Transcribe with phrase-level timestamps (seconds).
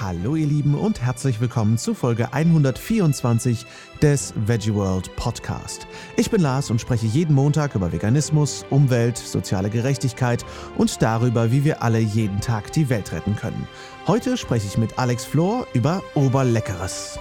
[0.00, 3.66] Hallo ihr Lieben und herzlich willkommen zu Folge 124
[4.00, 5.88] des Veggie World Podcast.
[6.16, 10.44] Ich bin Lars und spreche jeden Montag über Veganismus, Umwelt, soziale Gerechtigkeit
[10.76, 13.66] und darüber, wie wir alle jeden Tag die Welt retten können.
[14.06, 17.18] Heute spreche ich mit Alex Flor über Oberleckeres.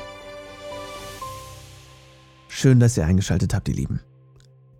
[2.47, 4.01] Schön, dass ihr eingeschaltet habt, ihr Lieben.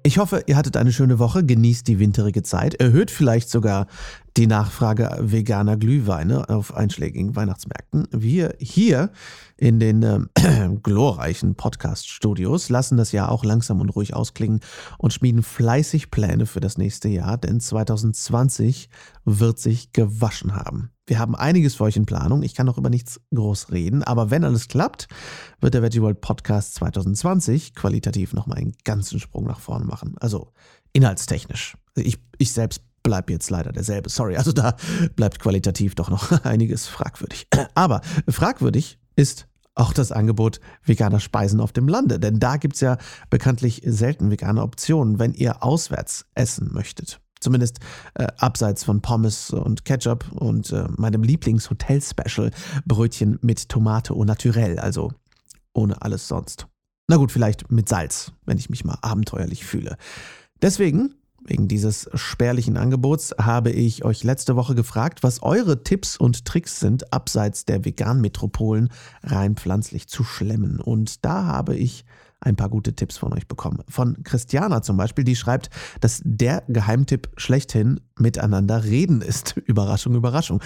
[0.08, 3.88] Ich hoffe, ihr hattet eine schöne Woche, genießt die winterige Zeit, erhöht vielleicht sogar
[4.36, 8.08] die Nachfrage veganer Glühweine auf einschlägigen Weihnachtsmärkten.
[8.12, 9.12] Wir hier
[9.56, 10.20] in den äh,
[10.84, 14.60] glorreichen Podcast-Studios lassen das Jahr auch langsam und ruhig ausklingen
[14.98, 18.90] und schmieden fleißig Pläne für das nächste Jahr, denn 2020
[19.26, 20.92] wird sich gewaschen haben.
[21.08, 22.44] Wir haben einiges für euch in Planung.
[22.44, 25.08] Ich kann noch über nichts groß reden, aber wenn alles klappt,
[25.62, 30.16] wird der Veggie World Podcast 2020 qualitativ nochmal einen ganzen Sprung nach vorne machen.
[30.20, 30.52] Also
[30.92, 31.78] inhaltstechnisch.
[31.96, 34.10] Ich, ich selbst bleibe jetzt leider derselbe.
[34.10, 34.76] Sorry, also da
[35.16, 37.48] bleibt qualitativ doch noch einiges fragwürdig.
[37.74, 42.82] Aber fragwürdig ist auch das Angebot veganer Speisen auf dem Lande, denn da gibt es
[42.82, 42.98] ja
[43.30, 47.22] bekanntlich selten vegane Optionen, wenn ihr auswärts essen möchtet.
[47.40, 47.80] Zumindest
[48.16, 52.52] äh, abseits von Pommes und Ketchup und äh, meinem Lieblings-Hotel-Special
[52.86, 55.14] Brötchen mit Tomate au naturel, also
[55.74, 56.68] ohne alles sonst.
[57.08, 59.96] Na gut, vielleicht mit Salz, wenn ich mich mal abenteuerlich fühle.
[60.62, 66.46] Deswegen, wegen dieses spärlichen Angebots, habe ich euch letzte Woche gefragt, was eure Tipps und
[66.46, 68.90] Tricks sind, abseits der Vegan-Metropolen
[69.24, 70.80] rein pflanzlich zu schlemmen.
[70.80, 72.06] Und da habe ich
[72.40, 73.80] ein paar gute Tipps von euch bekommen.
[73.90, 75.70] Von Christiana zum Beispiel, die schreibt,
[76.02, 79.58] dass der Geheimtipp schlechthin miteinander reden ist.
[79.66, 80.62] Überraschung, Überraschung.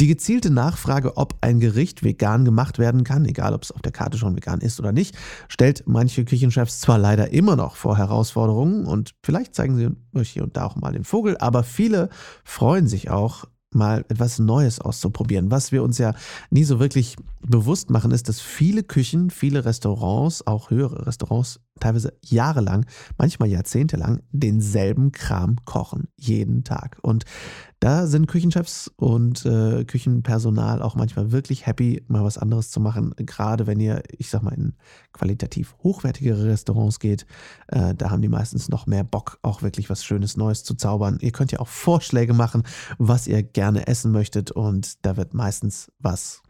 [0.00, 3.92] Die gezielte Nachfrage, ob ein Gericht vegan gemacht werden kann, egal ob es auf der
[3.92, 5.14] Karte schon vegan ist oder nicht,
[5.48, 10.42] stellt manche Küchenchefs zwar leider immer noch vor Herausforderungen und vielleicht zeigen sie euch hier
[10.42, 12.08] und da auch mal den Vogel, aber viele
[12.44, 15.50] freuen sich auch mal etwas Neues auszuprobieren.
[15.50, 16.14] Was wir uns ja
[16.50, 22.14] nie so wirklich bewusst machen, ist, dass viele Küchen, viele Restaurants, auch höhere Restaurants, teilweise
[22.24, 22.86] jahrelang,
[23.16, 26.98] manchmal jahrzehntelang denselben Kram kochen, jeden Tag.
[27.02, 27.24] Und
[27.80, 33.14] da sind Küchenchefs und äh, Küchenpersonal auch manchmal wirklich happy, mal was anderes zu machen.
[33.16, 34.74] Gerade wenn ihr, ich sag mal, in
[35.14, 37.24] qualitativ hochwertigere Restaurants geht,
[37.68, 41.16] äh, da haben die meistens noch mehr Bock, auch wirklich was Schönes Neues zu zaubern.
[41.22, 42.64] Ihr könnt ja auch Vorschläge machen,
[42.98, 46.42] was ihr gerne essen möchtet und da wird meistens was,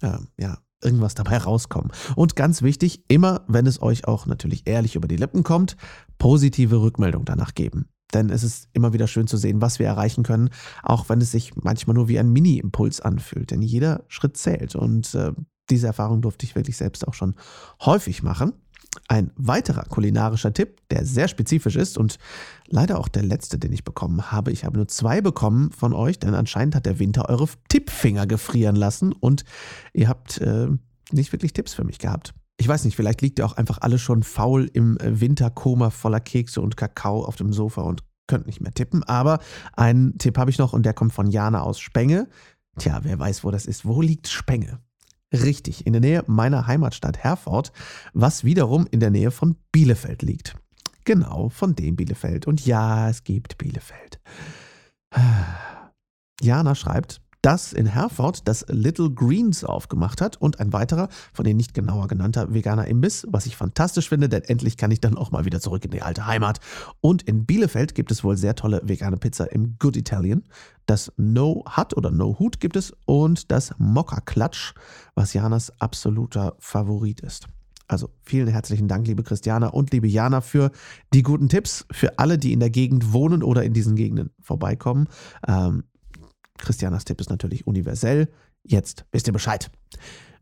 [0.00, 1.92] äh, ja, irgendwas dabei rauskommen.
[2.16, 5.76] Und ganz wichtig, immer, wenn es euch auch natürlich ehrlich über die Lippen kommt,
[6.16, 7.88] positive Rückmeldung danach geben.
[8.14, 10.50] Denn es ist immer wieder schön zu sehen, was wir erreichen können,
[10.82, 13.50] auch wenn es sich manchmal nur wie ein Mini-Impuls anfühlt.
[13.50, 14.74] Denn jeder Schritt zählt.
[14.74, 15.32] Und äh,
[15.70, 17.34] diese Erfahrung durfte ich wirklich selbst auch schon
[17.84, 18.54] häufig machen.
[19.06, 22.18] Ein weiterer kulinarischer Tipp, der sehr spezifisch ist und
[22.66, 24.50] leider auch der letzte, den ich bekommen habe.
[24.50, 28.76] Ich habe nur zwei bekommen von euch, denn anscheinend hat der Winter eure Tippfinger gefrieren
[28.76, 29.44] lassen und
[29.92, 30.68] ihr habt äh,
[31.12, 33.98] nicht wirklich Tipps für mich gehabt ich weiß nicht, vielleicht liegt ihr auch einfach alle
[33.98, 38.60] schon faul im äh, Winterkoma voller Kekse und Kakao auf dem Sofa und könnt nicht
[38.60, 39.04] mehr tippen.
[39.04, 39.38] Aber
[39.74, 42.28] einen Tipp habe ich noch und der kommt von Jana aus Spenge.
[42.78, 43.86] Tja, wer weiß, wo das ist.
[43.86, 44.80] Wo liegt Spenge?
[45.32, 47.72] Richtig, in der Nähe meiner Heimatstadt Herford,
[48.12, 50.56] was wiederum in der Nähe von Bielefeld liegt.
[51.04, 52.46] Genau, von dem Bielefeld.
[52.46, 54.20] Und ja, es gibt Bielefeld.
[56.40, 61.56] Jana schreibt, das in Herford das Little Greens aufgemacht hat und ein weiterer, von den
[61.56, 65.30] nicht genauer genannter veganer Imbiss, was ich fantastisch finde, denn endlich kann ich dann auch
[65.30, 66.60] mal wieder zurück in die alte Heimat.
[67.00, 70.44] Und in Bielefeld gibt es wohl sehr tolle vegane Pizza im Good Italian.
[70.86, 74.74] Das No Hut oder No Hut gibt es und das Mokka Klatsch,
[75.14, 77.46] was Janas absoluter Favorit ist.
[77.88, 80.70] Also vielen herzlichen Dank, liebe Christiana und liebe Jana, für
[81.14, 81.86] die guten Tipps.
[81.90, 85.08] Für alle, die in der Gegend wohnen oder in diesen Gegenden vorbeikommen.
[85.46, 85.84] Ähm,
[86.58, 88.28] Christianas Tipp ist natürlich universell.
[88.62, 89.70] Jetzt wisst ihr Bescheid.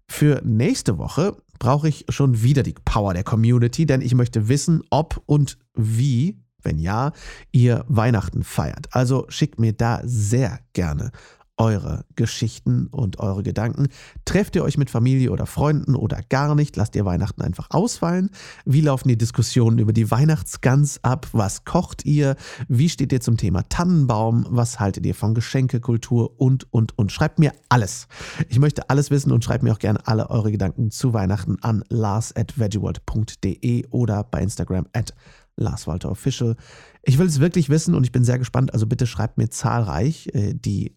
[0.09, 4.83] Für nächste Woche brauche ich schon wieder die Power der Community, denn ich möchte wissen,
[4.91, 7.13] ob und wie, wenn ja,
[7.53, 8.87] ihr Weihnachten feiert.
[8.93, 11.11] Also schickt mir da sehr gerne
[11.57, 13.89] eure Geschichten und eure Gedanken.
[14.25, 16.77] Trefft ihr euch mit Familie oder Freunden oder gar nicht?
[16.77, 18.31] Lasst ihr Weihnachten einfach ausfallen?
[18.65, 21.29] Wie laufen die Diskussionen über die Weihnachtsgans ab?
[21.33, 22.37] Was kocht ihr?
[22.69, 24.47] Wie steht ihr zum Thema Tannenbaum?
[24.51, 26.39] Was haltet ihr von Geschenkekultur?
[26.41, 27.13] Und, und, und.
[27.13, 28.09] Schreibt mir alles.
[28.49, 31.85] Ich möchte alles wissen und schreibt mir auch gerne alle eure Gedanken zu Weihnachten an
[31.89, 35.15] lars at veggieworld.de oder bei Instagram at
[35.57, 36.57] Lars Walter Official.
[37.03, 38.75] Ich will es wirklich wissen und ich bin sehr gespannt.
[38.75, 40.29] Also bitte schreibt mir zahlreich.
[40.35, 40.97] Äh, die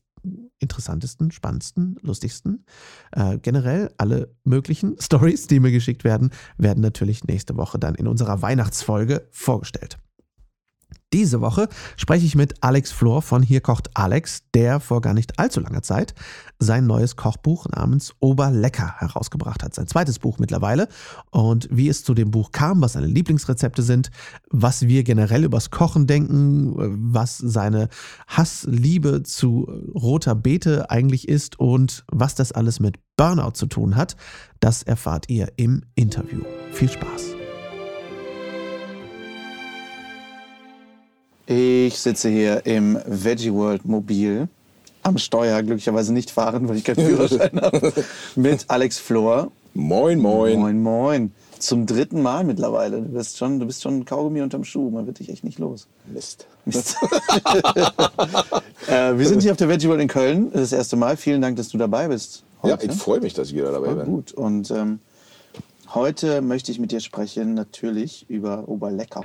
[0.60, 2.66] interessantesten, spannendsten, lustigsten.
[3.12, 8.08] Äh, generell alle möglichen Stories, die mir geschickt werden, werden natürlich nächste Woche dann in
[8.08, 9.98] unserer Weihnachtsfolge vorgestellt.
[11.12, 15.40] Diese Woche spreche ich mit Alex Flor von Hier kocht Alex, der vor gar nicht
[15.40, 16.14] allzu langer Zeit
[16.60, 19.74] sein neues Kochbuch namens Oberlecker herausgebracht hat.
[19.74, 20.88] Sein zweites Buch mittlerweile.
[21.32, 24.12] Und wie es zu dem Buch kam, was seine Lieblingsrezepte sind,
[24.52, 26.74] was wir generell übers Kochen denken,
[27.14, 27.90] was seine
[28.28, 34.16] Hassliebe zu roter Beete eigentlich ist und was das alles mit Burnout zu tun hat,
[34.60, 36.42] das erfahrt ihr im Interview.
[36.72, 37.39] Viel Spaß!
[41.52, 44.48] Ich sitze hier im Veggie World Mobil
[45.02, 47.92] am Steuer, glücklicherweise nicht fahren, weil ich keinen Führerschein habe,
[48.36, 49.52] mit Alex Flor.
[49.74, 50.60] Moin, moin.
[50.60, 51.32] Moin, moin.
[51.58, 53.02] Zum dritten Mal mittlerweile.
[53.02, 54.92] Du bist schon, du bist schon ein Kaugummi unterm Schuh.
[54.92, 55.88] Man wird dich echt nicht los.
[56.06, 56.46] Mist.
[56.66, 56.98] Mist.
[58.88, 60.52] äh, wir sind hier auf der Veggie World in Köln.
[60.52, 61.18] Das, das erste Mal.
[61.18, 62.44] Vielen Dank, dass du dabei bist.
[62.62, 62.86] Heute.
[62.86, 64.06] Ja, ich freue mich, dass ich wieder dabei bin.
[64.06, 64.34] Gut.
[64.34, 65.00] Und ähm,
[65.96, 69.24] heute möchte ich mit dir sprechen, natürlich über Oberlecker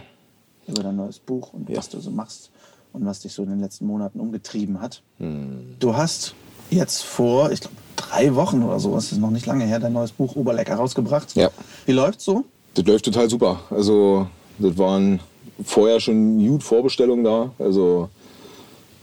[0.68, 1.76] über dein neues Buch und ja.
[1.76, 2.50] was du so machst
[2.92, 5.02] und was dich so in den letzten Monaten umgetrieben hat.
[5.18, 5.76] Hm.
[5.78, 6.34] Du hast
[6.70, 9.92] jetzt vor, ich glaube, drei Wochen oder so, das ist noch nicht lange her, dein
[9.92, 11.34] neues Buch Oberlecker rausgebracht.
[11.36, 11.50] Ja.
[11.86, 12.44] Wie läuft's so?
[12.74, 13.60] Das läuft total super.
[13.70, 14.26] Also,
[14.58, 15.20] das waren
[15.62, 17.52] vorher schon gut Vorbestellungen da.
[17.58, 18.08] Also,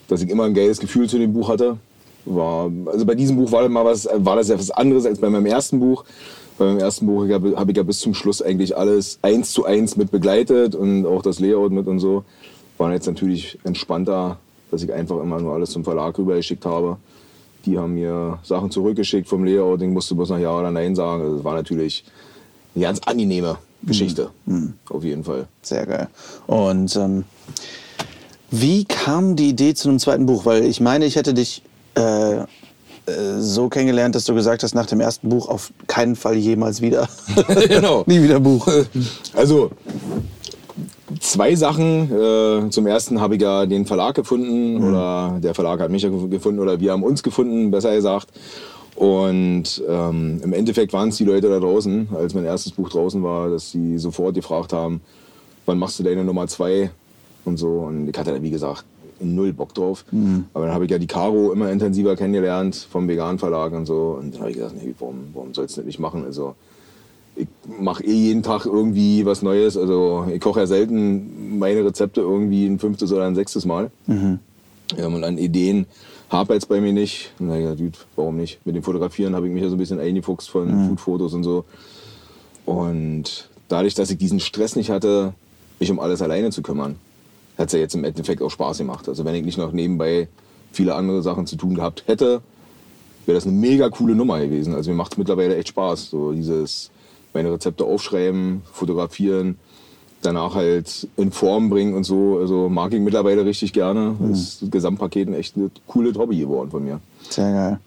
[0.08, 1.78] dass ich immer ein geiles Gefühl zu dem Buch hatte.
[2.26, 5.30] War, also bei diesem Buch war das, mal was, war das etwas anderes als bei
[5.30, 6.04] meinem ersten Buch.
[6.62, 10.12] Beim ersten Buch habe ich ja bis zum Schluss eigentlich alles eins zu eins mit
[10.12, 12.24] begleitet und auch das Layout mit und so.
[12.78, 14.38] War jetzt natürlich entspannter,
[14.70, 16.98] dass ich einfach immer nur alles zum Verlag rübergeschickt habe.
[17.66, 21.24] Die haben mir Sachen zurückgeschickt vom Layout, ich musste bloß noch Ja oder Nein sagen.
[21.24, 22.04] Also das war natürlich
[22.76, 24.74] eine ganz angenehme Geschichte, mhm.
[24.88, 25.48] auf jeden Fall.
[25.64, 26.10] Sehr geil.
[26.46, 27.24] Und ähm,
[28.52, 30.46] wie kam die Idee zu einem zweiten Buch?
[30.46, 31.64] Weil ich meine, ich hätte dich
[31.96, 32.44] äh,
[33.40, 37.10] so kennengelernt, dass du gesagt hast, nach dem ersten Buch auf keinen Fall jemals wieder.
[37.68, 38.04] genau.
[38.08, 38.68] Nie wieder Buch.
[39.34, 39.72] Also,
[41.20, 42.12] zwei Sachen.
[42.12, 44.84] Äh, zum ersten habe ich ja den Verlag gefunden mhm.
[44.84, 48.28] oder der Verlag hat mich ja gefunden oder wir haben uns gefunden, besser gesagt.
[48.96, 53.24] Und ähm, im Endeffekt waren es die Leute da draußen, als mein erstes Buch draußen
[53.24, 55.02] war, dass sie sofort gefragt haben,
[55.66, 56.92] wann machst du deine Nummer zwei
[57.46, 57.68] und so.
[57.70, 58.84] Und ich hatte, wie gesagt,
[59.22, 60.06] null Bock drauf.
[60.12, 60.46] Mhm.
[60.54, 64.18] Aber dann habe ich ja die Caro immer intensiver kennengelernt vom Vegan Verlag und so.
[64.20, 66.24] Und dann habe ich gesagt, nee, warum, warum sollst du das nicht machen?
[66.26, 66.56] Also
[67.36, 67.48] ich
[67.80, 69.78] mache eh jeden Tag irgendwie was Neues.
[69.78, 73.92] Also ich koche ja selten meine Rezepte irgendwie ein fünftes oder ein sechstes Mal.
[74.08, 74.40] Mhm.
[74.98, 75.86] Ja, und an Ideen
[76.30, 77.34] habe jetzt bei mir nicht.
[77.40, 78.66] Na ja, gut, warum nicht?
[78.66, 80.88] Mit dem Fotografieren habe ich mich ja so ein bisschen eingefuchst von mhm.
[80.90, 81.66] Foodfotos und so.
[82.66, 85.34] Und dadurch, dass ich diesen Stress nicht hatte,
[85.80, 86.96] mich um alles alleine zu kümmern,
[87.62, 89.08] hat es ja jetzt im Endeffekt auch Spaß gemacht.
[89.08, 90.28] Also wenn ich nicht noch nebenbei
[90.72, 92.42] viele andere Sachen zu tun gehabt hätte,
[93.26, 94.76] wäre das eine mega coole Nummer gewesen.
[94.76, 96.10] Also mir macht es mittlerweile echt Spaß.
[96.10, 96.92] So dieses
[97.34, 99.58] meine Rezepte aufschreiben, fotografieren,
[100.22, 102.40] danach halt in Form bringen und so.
[102.40, 104.16] Also mag ich mittlerweile richtig gerne.
[104.20, 104.30] Mhm.
[104.30, 107.00] Das Gesamtpaket ein echt ein cooles Hobby geworden von mir.
[107.30, 107.80] Sehr geil.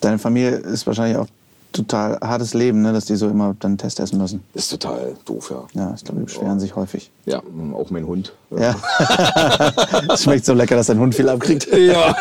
[0.00, 1.26] Deine Familie ist wahrscheinlich auch
[1.72, 4.42] total hartes Leben, ne, dass die so immer dann Test essen müssen.
[4.54, 5.66] Ist total doof, ja.
[5.80, 6.58] Ja, ich glaube, die beschweren ja.
[6.58, 7.10] sich häufig.
[7.26, 7.42] Ja,
[7.74, 8.32] auch mein Hund.
[8.50, 8.76] Ja.
[10.12, 11.68] Es schmeckt so lecker, dass dein Hund viel abkriegt.
[11.72, 12.14] Ja.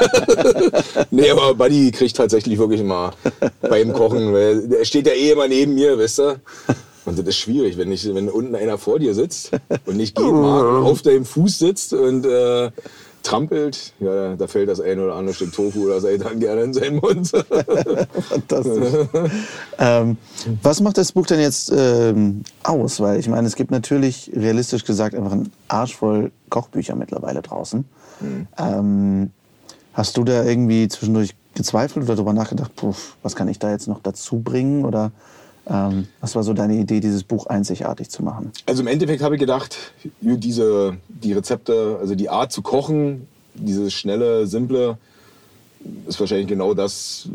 [1.12, 3.12] nee, aber Buddy kriegt tatsächlich wirklich immer
[3.62, 6.42] beim Kochen, weil er steht ja eh immer neben mir, weißt du?
[7.06, 9.52] Und das ist schwierig, wenn, nicht, wenn unten einer vor dir sitzt
[9.86, 12.70] und nicht gehen mag und auf deinem Fuß sitzt und äh,
[13.24, 16.98] trampelt, ja, da fällt das ein oder andere Stück Tofu oder Seitan gerne in seinen
[16.98, 17.30] Mund.
[18.30, 19.08] Fantastisch.
[19.78, 20.18] ähm,
[20.62, 23.00] was macht das Buch denn jetzt ähm, aus?
[23.00, 27.86] Weil ich meine, es gibt natürlich realistisch gesagt einfach einen Arsch voll Kochbücher mittlerweile draußen.
[28.20, 28.48] Mhm.
[28.58, 29.32] Ähm,
[29.94, 33.88] hast du da irgendwie zwischendurch gezweifelt oder darüber nachgedacht, puh, was kann ich da jetzt
[33.88, 34.86] noch dazu bringen?
[34.86, 35.12] Oder
[35.68, 38.52] ähm, was war so deine Idee, dieses Buch einzigartig zu machen?
[38.66, 39.78] Also im Endeffekt habe ich gedacht,
[40.22, 44.98] diese, die Rezepte, also die Art zu kochen, dieses schnelle, simple,
[46.08, 47.30] ist wahrscheinlich genau das,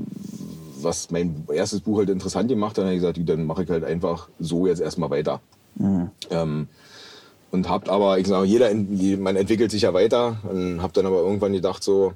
[0.81, 2.79] was mein erstes Buch halt interessant gemacht hat.
[2.79, 5.41] Dann habe ich gesagt, dann mache ich halt einfach so jetzt erstmal weiter.
[5.77, 6.11] Mhm.
[6.31, 6.69] Ähm,
[7.51, 11.21] und habt aber, ich sage, jeder, man entwickelt sich ja weiter und habe dann aber
[11.21, 12.13] irgendwann gedacht so,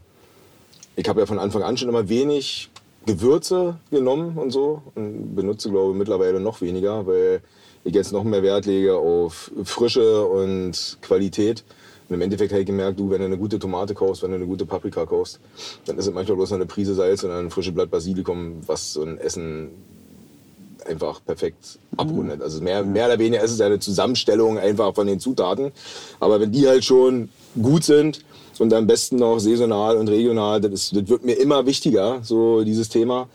[0.96, 2.68] ich habe ja von Anfang an schon immer wenig
[3.06, 7.40] Gewürze genommen und so und benutze, glaube ich, mittlerweile noch weniger, weil
[7.84, 11.64] ich jetzt noch mehr Wert lege auf Frische und Qualität.
[12.08, 14.36] Und im Endeffekt habe ich gemerkt, du, wenn du eine gute Tomate kaufst, wenn du
[14.36, 15.38] eine gute Paprika kaufst,
[15.86, 18.94] dann ist es manchmal bloß noch eine Prise Salz und ein frisches Blatt Basilikum, was
[18.94, 19.70] so ein Essen
[20.86, 22.42] einfach perfekt abrundet.
[22.42, 25.72] Also mehr, mehr oder weniger ist es eine Zusammenstellung einfach von den Zutaten.
[26.18, 27.28] Aber wenn die halt schon
[27.60, 28.24] gut sind,
[28.60, 30.60] und am besten noch saisonal und regional.
[30.60, 33.28] Das, ist, das wird mir immer wichtiger, so dieses Thema.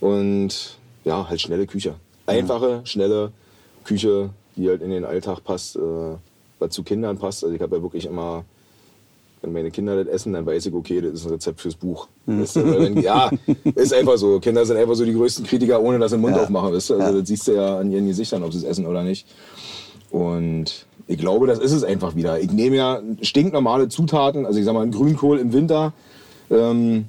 [0.00, 1.94] Und ja, halt schnelle Küche.
[2.26, 3.32] Einfache, schnelle
[3.84, 5.80] Küche, die halt in den Alltag passt, äh,
[6.58, 7.42] was zu Kindern passt.
[7.44, 8.44] Also ich habe ja wirklich immer
[9.40, 12.08] wenn meine Kinder das essen, dann weiß ich, okay, das ist ein Rezept fürs Buch.
[12.26, 12.72] Weißt du?
[12.72, 13.30] Weil wenn, ja,
[13.76, 14.40] ist einfach so.
[14.40, 16.42] Kinder sind einfach so die größten Kritiker, ohne dass sie den Mund Ja.
[16.42, 16.72] aufmachen.
[16.72, 16.94] Weißt du?
[16.94, 17.18] Also Ja.
[17.20, 19.28] das siehst du ja an ihren Gesichtern, ob sie es essen oder nicht.
[20.10, 22.40] Und ich glaube, das ist es einfach wieder.
[22.40, 25.92] Ich nehme ja stinknormale Zutaten, also ich sag mal, einen Grünkohl im Winter.
[26.50, 27.06] Ähm,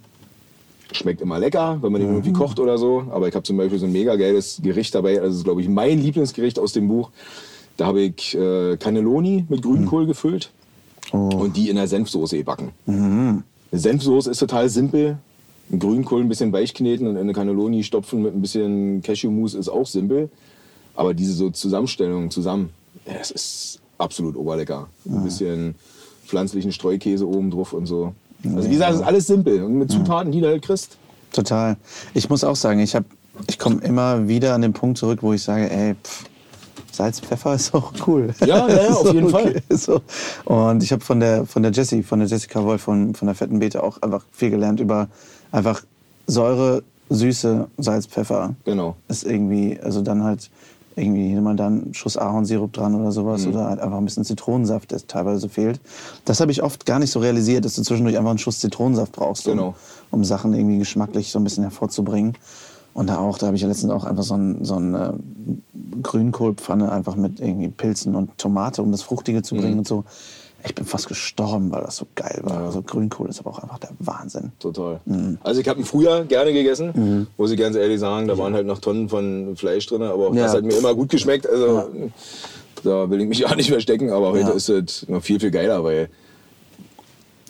[0.92, 3.06] schmeckt immer lecker, wenn man den irgendwie kocht oder so.
[3.12, 5.16] Aber ich habe zum Beispiel so ein mega geiles Gericht dabei.
[5.16, 7.12] Das ist, glaube ich, mein Lieblingsgericht aus dem Buch.
[7.78, 10.52] Da habe ich äh, Cannelloni mit Grünkohl gefüllt
[11.12, 12.72] und die in der Senfsoße gebacken.
[13.72, 15.18] Eine Senfsoße ist total simpel.
[15.72, 19.54] Ein Grünkohl ein bisschen weich kneten und in eine Cannelloni stopfen mit ein bisschen Cashewmus
[19.54, 20.30] ist auch simpel.
[20.96, 22.70] Aber diese so Zusammenstellung zusammen,
[23.06, 24.88] das ist absolut oberlecker.
[25.06, 25.76] Ein bisschen
[26.26, 28.14] pflanzlichen Streukäse oben drauf und so.
[28.56, 30.98] Also wie gesagt, es ist alles simpel und mit Zutaten, die du halt kriegst.
[31.34, 31.76] Total.
[32.14, 33.06] Ich muss auch sagen, ich, hab-
[33.48, 36.26] ich komme immer wieder an den Punkt zurück, wo ich sage, ey, pff,
[36.92, 38.34] Salz, Pfeffer ist auch cool.
[38.42, 39.62] Ja, ja, ja, auf jeden Fall.
[39.70, 40.02] So.
[40.46, 43.36] Und ich habe von der, von der Jessie, von der Jessica Wolf von, von der
[43.36, 45.08] Fetten Beete auch einfach viel gelernt über
[45.52, 45.84] einfach
[46.28, 48.56] Säure, Süße, Salz, Pfeffer.
[48.66, 48.96] Genau.
[49.08, 50.50] Ist irgendwie, also dann halt
[50.96, 53.54] irgendwie mal dann einen Schuss Ahornsirup dran oder sowas Mhm.
[53.54, 55.80] oder halt einfach ein bisschen Zitronensaft, der teilweise fehlt.
[56.26, 59.12] Das habe ich oft gar nicht so realisiert, dass du zwischendurch einfach einen Schuss Zitronensaft
[59.14, 59.76] brauchst, um, Genau.
[60.12, 62.34] um Sachen irgendwie geschmacklich so ein bisschen hervorzubringen.
[62.94, 65.14] Und da auch, da habe ich ja letztens auch einfach so, ein, so eine
[66.02, 69.60] Grünkohlpfanne einfach mit irgendwie Pilzen und Tomate, um das Fruchtige zu Mhm.
[69.60, 70.04] bringen und so.
[70.66, 72.58] Ich bin fast gestorben, weil das so geil war.
[72.66, 74.52] Also Grünkohl ist aber auch einfach der Wahnsinn.
[74.60, 75.00] Total.
[75.06, 75.38] Mhm.
[75.42, 78.28] Also ich habe ihn früher gerne gegessen, muss ich ganz ehrlich sagen.
[78.28, 80.44] Da waren halt noch Tonnen von Fleisch drin, aber auch Ja.
[80.44, 81.48] das hat mir immer gut geschmeckt.
[81.48, 81.90] Also
[82.84, 84.50] da will ich mich ja nicht verstecken, aber heute Ja.
[84.50, 86.10] ist es noch viel, viel geiler, weil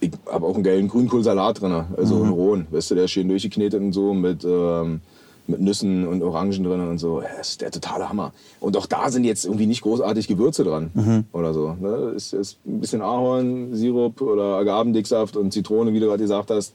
[0.01, 2.23] ich habe auch einen geilen Grünkohlsalat drin, also Mhm.
[2.23, 2.67] einen rohen.
[2.71, 5.01] Weißt du, der ist schön durchgeknetet und so mit, ähm,
[5.49, 7.21] mit Nüssen und Orangen drin und so.
[7.21, 8.31] Ja, Das ist der totale Hammer.
[8.59, 11.25] Und auch da sind jetzt irgendwie nicht großartig Gewürze dran Mhm.
[11.33, 11.75] oder so.
[11.79, 12.13] Ne?
[12.15, 16.73] Ist, ist ein bisschen Ahornsirup oder Agavendicksaft und Zitrone, wie du gerade gesagt hast.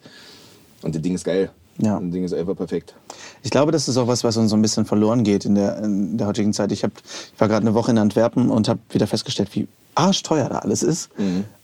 [0.83, 1.51] Und das Ding ist geil.
[1.79, 1.99] Ja.
[1.99, 2.95] Das Ding ist einfach perfekt.
[3.43, 5.79] Ich glaube, das ist auch was, was uns so ein bisschen verloren geht in der,
[5.79, 6.71] in der heutigen Zeit.
[6.73, 6.93] Ich, hab,
[7.35, 9.67] ich war gerade eine Woche in Antwerpen und habe wieder festgestellt, wie
[9.97, 11.11] arschteuer da alles ist.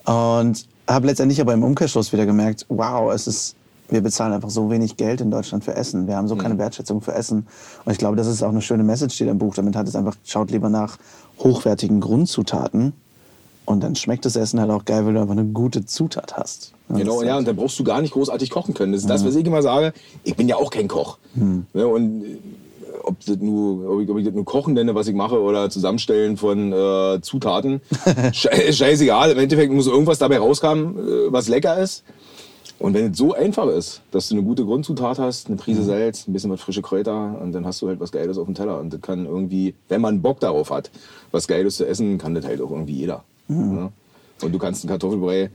[0.04, 3.54] Und habe letztendlich aber im Umkehrschluss wieder gemerkt, wow, es ist,
[3.90, 6.06] wir bezahlen einfach so wenig Geld in Deutschland für Essen.
[6.06, 7.47] Wir haben so keine Wertschätzung für Essen.
[7.85, 9.88] Und ich glaube, das ist auch eine schöne Message, die da im Buch damit hat.
[9.88, 10.97] Es einfach, schaut lieber nach
[11.40, 12.92] hochwertigen Grundzutaten.
[13.66, 16.73] Und dann schmeckt das Essen halt auch geil, weil du einfach eine gute Zutat hast.
[16.88, 18.92] Genau, das ist ja, halt- und dann brauchst du gar nicht großartig kochen können.
[18.92, 19.92] Das ist das, was ich immer sage.
[20.25, 21.18] Ich bin ja auch kein Koch.
[21.35, 22.37] Ne, und äh,
[23.04, 25.70] ob, das nur, ob, ich, ob ich das nur Kochen nenne, was ich mache, oder
[25.70, 27.80] Zusammenstellen von äh, Zutaten,
[28.32, 29.30] sche- scheißegal.
[29.30, 32.02] Im Endeffekt muss irgendwas dabei rauskommen, äh, was lecker ist.
[32.80, 36.26] Und wenn es so einfach ist, dass du eine gute Grundzutat hast, eine Prise Salz,
[36.26, 38.80] ein bisschen was frische Kräuter und dann hast du halt was Geiles auf dem Teller.
[38.80, 40.90] Und das kann irgendwie, wenn man Bock darauf hat,
[41.30, 43.22] was Geiles zu essen, kann das halt auch irgendwie jeder.
[43.49, 43.92] Ne?
[44.42, 45.50] Und du kannst einen Kartoffelbrei,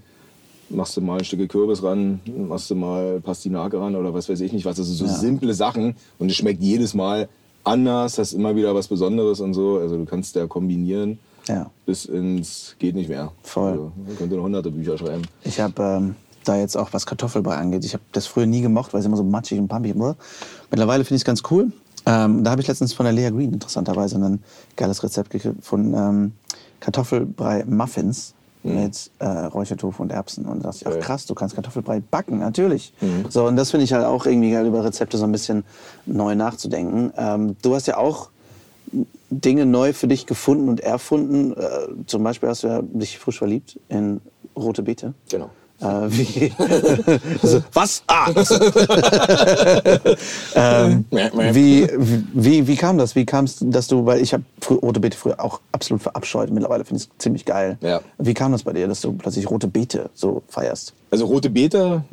[0.69, 4.39] machst du mal ein Stück Kürbis ran, machst du mal Pastinake ran oder was weiß
[4.41, 4.77] ich nicht was.
[4.77, 7.27] Das sind so simple Sachen und es schmeckt jedes Mal
[7.63, 9.77] anders, hast immer wieder was Besonderes und so.
[9.79, 11.17] Also du kannst da kombinieren
[11.47, 11.71] Ja.
[11.87, 13.31] bis ins geht nicht mehr.
[13.41, 13.71] Voll.
[13.71, 15.23] Also, man könnte noch hunderte Bücher schreiben.
[15.43, 16.15] Ich habe ähm,
[16.47, 19.17] da jetzt auch, was Kartoffelbrei angeht, ich habe das früher nie gemocht, weil es immer
[19.17, 20.15] so matschig und pumpig war.
[20.71, 21.71] Mittlerweile finde ich es ganz cool.
[22.05, 24.43] Ähm, da habe ich letztens von der Lea Green interessanterweise ein
[24.75, 25.93] geiles Rezept gefunden.
[25.93, 26.31] Ähm,
[26.79, 28.33] Kartoffelbrei-Muffins
[28.63, 30.45] mit äh, Räuchertofu und Erbsen.
[30.45, 32.93] Und da dachte ich, ach krass, du kannst Kartoffelbrei backen, natürlich.
[33.29, 35.63] So, und das finde ich halt auch irgendwie geil, über Rezepte so ein bisschen
[36.05, 37.13] neu nachzudenken.
[37.15, 38.29] Ähm, du hast ja auch
[39.29, 41.53] Dinge neu für dich gefunden und erfunden.
[41.53, 44.21] Äh, zum Beispiel hast du ja dich frisch verliebt in
[44.55, 45.13] rote Beete.
[45.29, 45.49] Genau.
[45.81, 46.53] Äh, wie,
[47.41, 48.03] also, was?
[48.07, 48.31] Ah!
[50.55, 51.87] ähm, wie,
[52.33, 53.15] wie, wie kam das?
[53.15, 56.49] Wie kam es, dass du, weil ich habe rote Beete früher auch absolut verabscheut.
[56.49, 57.77] Mittlerweile finde ich es ziemlich geil.
[57.81, 58.01] Ja.
[58.17, 60.93] Wie kam das bei dir, dass du plötzlich rote Beete so feierst?
[61.11, 62.03] Also rote Beete,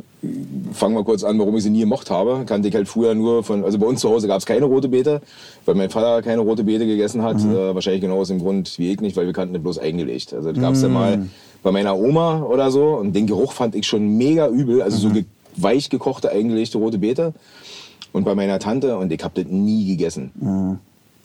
[0.73, 2.45] fangen wir kurz an, warum ich sie nie gemocht habe.
[2.47, 4.88] Kannte ich halt früher nur von, also bei uns zu Hause gab es keine rote
[4.88, 5.21] Beete,
[5.64, 7.40] weil mein Vater keine rote Beete gegessen hat.
[7.40, 10.33] Äh, wahrscheinlich genau aus dem Grund wie ich nicht, weil wir kannten das bloß eingelegt.
[10.35, 11.26] Also das gab es ja mal
[11.62, 14.83] bei meiner Oma oder so und den Geruch fand ich schon mega übel.
[14.83, 15.25] Also so ge
[15.57, 17.35] weich gekochte, eingelegte rote Beete.
[18.12, 20.78] Und bei meiner Tante und ich habe das nie gegessen.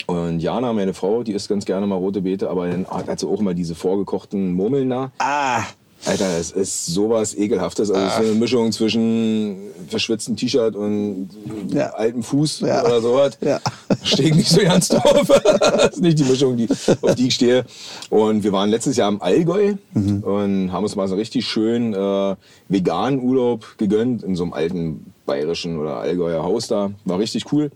[0.05, 3.27] Und Jana, meine Frau, die isst ganz gerne mal rote Beete, aber dann hat sie
[3.27, 5.11] auch mal diese vorgekochten Murmeln da.
[5.19, 5.63] Ah!
[6.05, 7.91] Alter, es ist sowas ekelhaftes.
[7.91, 9.57] Also es ist so eine Mischung zwischen
[9.89, 11.29] verschwitztem T-Shirt und
[11.69, 11.87] Ja.
[11.91, 12.85] altem Fuß Ja.
[12.85, 13.37] oder sowas.
[13.41, 13.59] Ja.
[14.03, 15.27] Stehe ich nicht so ganz drauf.
[15.43, 16.67] das ist nicht die Mischung, die,
[17.01, 17.65] auf die ich stehe.
[18.09, 20.23] Und wir waren letztes Jahr im Allgäu Mhm.
[20.23, 22.35] und haben uns mal so richtig schön äh,
[22.69, 26.91] veganen Urlaub gegönnt in so einem alten bayerischen oder Allgäuer Haus da.
[27.05, 27.71] War richtig cool.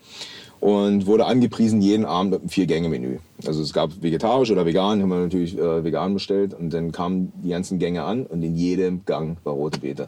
[0.61, 3.17] Und wurde angepriesen jeden Abend mit einem Vier-Gänge-Menü.
[3.45, 7.33] Also es gab vegetarisch oder vegan, haben wir natürlich äh, vegan bestellt und dann kamen
[7.43, 10.07] die ganzen Gänge an und in jedem Gang war rote Beete.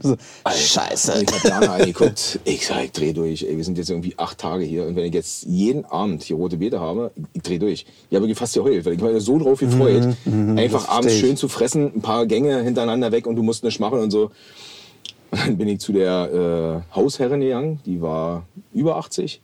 [0.00, 0.16] so,
[0.48, 1.22] Scheiße.
[1.22, 4.38] Ich hab Jana angeguckt, ich sag, ich dreh durch, ey, wir sind jetzt irgendwie acht
[4.38, 7.84] Tage hier und wenn ich jetzt jeden Abend hier rote Beete habe, ich, dreh durch.
[8.08, 10.16] Ich habe fast geheult, weil ich war so drauf gefreut,
[10.56, 13.98] einfach abends schön zu fressen, ein paar Gänge hintereinander weg und du musst nicht machen
[13.98, 14.30] und so.
[15.32, 19.42] Und dann bin ich zu der äh, Hausherrin gegangen, die war über 80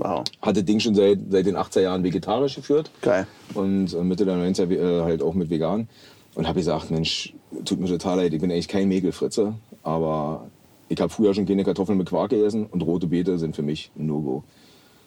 [0.00, 0.24] Wow.
[0.42, 2.90] hatte Ding schon seit, seit den 80er Jahren vegetarisch geführt.
[3.02, 3.26] Geil.
[3.54, 5.88] Und äh, Mitte der 90er äh, halt auch mit vegan.
[6.34, 10.46] Und habe gesagt, Mensch, tut mir total leid, ich bin eigentlich kein Mägelfritze, aber
[10.88, 13.90] ich habe früher schon keine Kartoffeln mit Quark gegessen und rote Beete sind für mich
[13.96, 14.44] ein No-Go.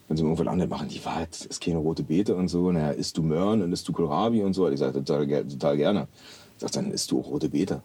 [0.07, 2.91] Wenn sie mir irgendwann andere machen, die was, ist keine rote Beete und so, naja,
[2.91, 4.69] isst du Möhren und isst du Kohlrabi und so.
[4.69, 6.07] Ich sage total, total gerne.
[6.55, 7.81] Ich sage, dann isst du auch rote Beete.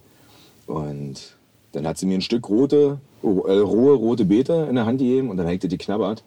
[0.67, 1.37] Und
[1.73, 5.31] dann hat sie mir ein Stück rote, äh, rohe rote Beete in der Hand gegeben
[5.31, 6.21] und dann das geknabbert.
[6.21, 6.25] Und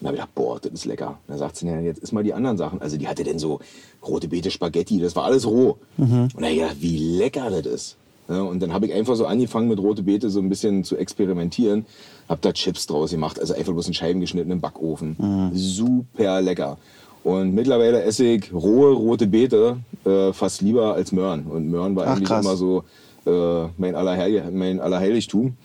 [0.00, 1.08] dann habe ich gedacht, boah, das ist lecker.
[1.08, 2.80] Und dann sagt sie, ja, jetzt isst mal die anderen Sachen.
[2.80, 3.60] Also die hatte denn so
[4.06, 5.78] rote Beete, Spaghetti, das war alles roh.
[5.96, 7.96] Und dann habe ich gedacht, wie lecker das ist.
[8.28, 10.96] Ja, und dann habe ich einfach so angefangen mit rote Beete so ein bisschen zu
[10.96, 11.86] experimentieren.
[12.28, 15.50] Hab da Chips draus gemacht, also einfach bloß in Scheiben geschnitten im Backofen.
[15.54, 16.76] Super lecker.
[17.22, 21.46] Und mittlerweile esse ich rohe rote Beete äh, fast lieber als Möhren.
[21.46, 22.44] Und Möhren war Ach, eigentlich krass.
[22.44, 22.84] immer so
[23.26, 25.56] äh, mein, Allerheil mein Allerheiligtum.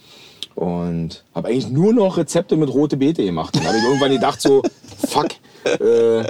[0.55, 3.55] Und habe eigentlich nur noch Rezepte mit rote Beete gemacht.
[3.55, 4.61] Und habe ich irgendwann gedacht so,
[5.07, 5.29] fuck,
[5.65, 6.23] äh,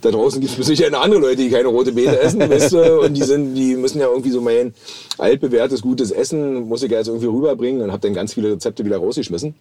[0.00, 3.00] da draußen gibt es sicher andere Leute, die keine rote Beete essen, weißt du?
[3.02, 4.74] Und die, sind, die müssen ja irgendwie so mein
[5.18, 7.82] altbewährtes, gutes Essen, muss ich ja jetzt irgendwie rüberbringen.
[7.82, 9.54] Und habe dann ganz viele Rezepte wieder rausgeschmissen.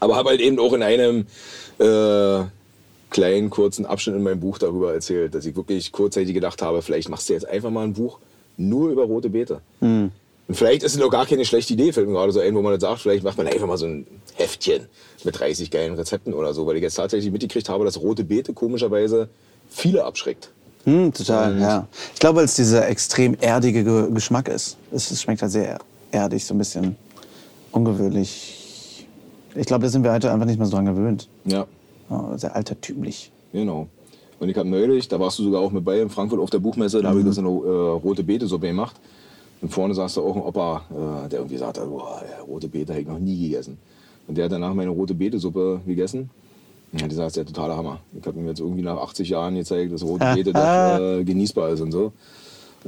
[0.00, 1.26] Aber habe halt eben auch in einem
[1.78, 2.44] äh,
[3.10, 7.08] kleinen, kurzen Abschnitt in meinem Buch darüber erzählt, dass ich wirklich kurzzeitig gedacht habe, vielleicht
[7.08, 8.18] machst du jetzt einfach mal ein Buch
[8.56, 9.60] nur über rote Beete.
[10.48, 12.62] Und vielleicht ist es auch gar keine schlechte Idee, fällt mir gerade so ein, wo
[12.62, 14.86] man das sagt, vielleicht macht man einfach mal so ein Heftchen
[15.24, 18.52] mit 30 geilen Rezepten oder so, weil ich jetzt tatsächlich mitgekriegt habe, dass rote Beete
[18.52, 19.28] komischerweise
[19.68, 20.50] viele abschreckt.
[20.84, 21.88] Hm, total, ja.
[22.14, 24.76] Ich glaube, weil es dieser extrem erdige Ge Geschmack ist.
[24.92, 25.78] Es, es schmeckt halt sehr
[26.12, 26.94] erdig, so ein bisschen
[27.72, 29.06] ungewöhnlich.
[29.56, 31.28] Ich glaube, da sind wir heute einfach nicht mehr so dran gewöhnt.
[31.44, 31.66] Ja,
[32.08, 33.32] Ja, sehr altertümlich.
[33.52, 33.88] genau.
[34.38, 36.58] Und ich habe neulich, da warst du sogar auch mit bei in Frankfurt auf der
[36.58, 38.94] Buchmesse, da habe ich das in eine äh, rote Beete-Suppe gemacht.
[39.62, 42.92] Und vorne saß da auch ein Opa, äh, der irgendwie sagte, boah, ja, rote Beete
[42.92, 43.78] habe ich noch nie gegessen.
[44.28, 46.30] Und der hat danach meine rote Beete-Suppe gegessen.
[46.92, 48.00] Und hat gesagt, das ist der totale Hammer.
[48.18, 50.60] Ich habe ihm jetzt irgendwie nach 80 Jahren gezeigt, dass rote Beete doch
[51.00, 52.12] äh, genießbar ist und so.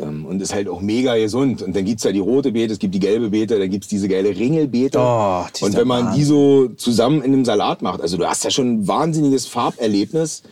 [0.01, 1.63] Ähm, und ist halt auch mega gesund.
[1.63, 3.85] Und dann gibt es ja die rote Beete, es gibt die gelbe Beete, dann gibt
[3.85, 4.99] es diese geile Ringelbeete.
[5.01, 8.45] Oh, die und wenn man die so zusammen in einem Salat macht, also du hast
[8.45, 10.43] ja schon ein wahnsinniges Farberlebnis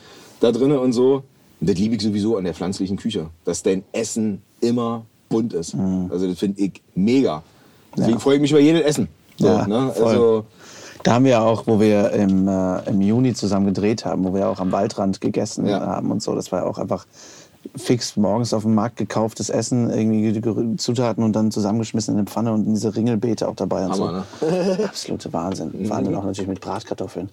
[0.40, 1.22] da drinnen und so.
[1.60, 5.74] Und das liebe ich sowieso an der pflanzlichen Küche, dass dein Essen immer bunt ist.
[6.10, 7.42] Also das finde ich mega.
[7.96, 8.14] Deswegen Mhm.
[8.14, 8.20] Ja.
[8.20, 9.08] freue ich mich über jedes Essen.
[9.38, 9.92] So, Ja, ne?
[9.98, 10.44] Also,
[11.02, 14.34] Da haben wir ja auch, wo wir im, äh, im Juni zusammen gedreht haben, wo
[14.34, 15.80] wir auch am Waldrand gegessen Ja.
[15.80, 16.34] haben und so.
[16.34, 17.06] Das war ja auch einfach
[17.76, 22.26] fix morgens auf dem Markt gekauftes Essen, irgendwie die Zutaten und dann zusammengeschmissen in eine
[22.26, 24.46] Pfanne und diese Ringelbeete auch dabei und Hammer, so.
[24.46, 24.78] ne?
[24.84, 25.86] Absolute Wahnsinn.
[25.86, 27.28] Vor allem auch natürlich mit Bratkartoffeln.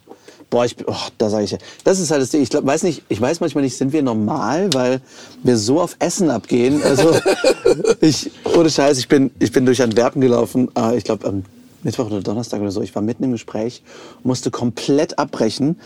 [0.49, 1.57] Boah, ich, oh, da sage ich ja.
[1.83, 2.41] Das ist halt das Ding.
[2.41, 5.01] Ich glaub, weiß nicht, ich weiß manchmal nicht, sind wir normal, weil
[5.41, 6.81] wir so auf Essen abgehen.
[6.83, 7.15] Also
[8.01, 10.69] ich, ohne Scheiß, ich bin, ich bin durch Antwerpen gelaufen.
[10.77, 11.43] Äh, ich glaube am
[11.83, 12.81] Mittwoch oder Donnerstag oder so.
[12.81, 13.83] Ich war mitten im Gespräch,
[14.23, 15.77] musste komplett abbrechen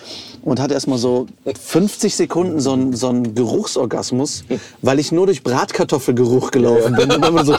[0.44, 1.28] und hatte erst mal so
[1.60, 4.44] 50 Sekunden so einen so einen Geruchsorgasmus,
[4.82, 7.12] weil ich nur durch Bratkartoffelgeruch gelaufen bin.
[7.12, 7.54] Und immer so,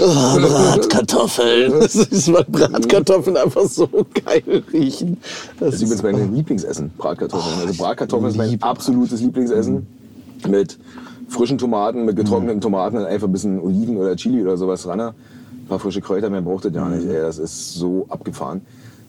[0.00, 1.72] oh, Bratkartoffeln.
[1.80, 3.88] Das ist, weil Bratkartoffeln einfach so
[4.24, 5.18] geil riechen.
[5.60, 7.60] Das Das ist übrigens mein Lieblingsessen, Bratkartoffeln.
[7.68, 9.86] also Bratkartoffeln ist mein lieb- absolutes Lieblingsessen.
[10.48, 10.78] Mit
[11.28, 15.12] frischen Tomaten, mit getrockneten Tomaten und einfach ein bisschen Oliven oder Chili oder sowas ran.
[15.66, 17.08] Ein paar frische Kräuter, mehr braucht das ja nicht.
[17.08, 18.60] Ey, das ist so abgefahren.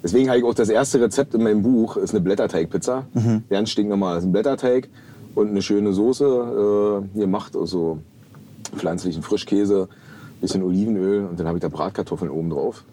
[0.02, 3.06] Deswegen habe ich auch das erste Rezept in meinem Buch, ist eine Blätterteigpizza.
[3.48, 4.16] Ganz stinknormal.
[4.16, 4.90] Das ist ein Blätterteig
[5.36, 8.00] und eine schöne Soße äh, gemacht aus so
[8.76, 9.88] pflanzlichen Frischkäse,
[10.42, 12.84] bisschen Olivenöl und dann habe ich da Bratkartoffeln oben drauf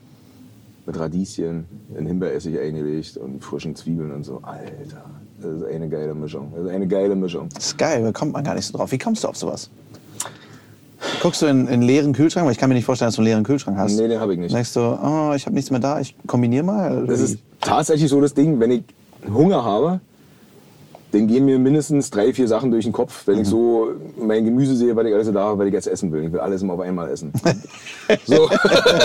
[0.84, 1.64] mit Radieschen,
[1.96, 4.40] in Himbeeressig eingelegt und frischen Zwiebeln und so.
[4.42, 5.04] Alter,
[5.40, 6.52] das ist eine geile Mischung.
[6.54, 7.48] Das ist eine geile Mischung.
[7.54, 8.92] Das ist geil, da kommt man gar nicht so drauf.
[8.92, 9.70] Wie kommst du auf sowas?
[11.20, 12.46] Guckst du in in einen leeren Kühlschrank?
[12.46, 13.96] Weil ich kann mir nicht vorstellen, dass du einen leeren Kühlschrank hast.
[13.96, 14.54] Nee, den habe ich nicht.
[14.54, 17.06] Denkst du, oh, ich habe nichts mehr da, ich kombiniere mal?
[17.06, 18.82] Das ist tatsächlich so das Ding, wenn ich
[19.32, 20.00] Hunger habe,
[21.14, 24.74] dann gehen mir mindestens drei, vier Sachen durch den Kopf, wenn ich so mein Gemüse
[24.74, 26.24] sehe, weil ich alles so da habe, weil ich jetzt essen will.
[26.24, 27.32] Ich will alles immer auf einmal essen.
[28.26, 28.48] so.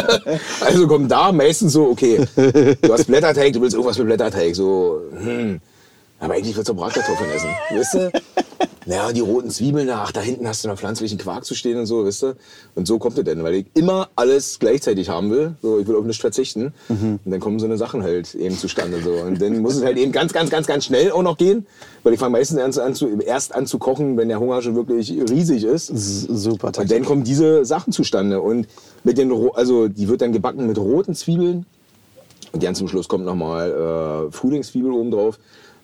[0.65, 4.55] also kommt da meistens so, okay, du hast Blätterteig, du willst irgendwas mit Blätterteig.
[4.55, 5.59] So, hm.
[6.19, 7.49] Aber eigentlich willst du Bratkartoffeln essen.
[7.69, 8.11] Weißt du?
[8.89, 11.85] Naja, die roten Zwiebeln, ach, da hinten hast du noch pflanzlichen Quark zu stehen und
[11.85, 12.35] so, weißt du?
[12.73, 15.53] Und so kommt es denn, weil ich immer alles gleichzeitig haben will.
[15.61, 16.73] So, ich will auf nichts verzichten.
[16.89, 18.99] Und dann kommen so eine Sachen halt eben zustande.
[19.03, 19.11] So.
[19.11, 21.67] Und dann muss es halt eben ganz, ganz, ganz, ganz schnell auch noch gehen.
[22.01, 24.73] Weil ich fange meistens erst an, zu, erst an zu kochen, wenn der Hunger schon
[24.75, 25.91] wirklich riesig ist.
[25.91, 28.41] S- Super Und dann kommen diese Sachen zustande.
[28.41, 28.67] Und
[29.03, 31.67] mit den, also die wird dann gebacken mit roten Zwiebeln.
[32.53, 33.69] Und ganz zum Schluss kommt nochmal
[34.29, 35.37] äh, Frühlingszwiebel oben drauf.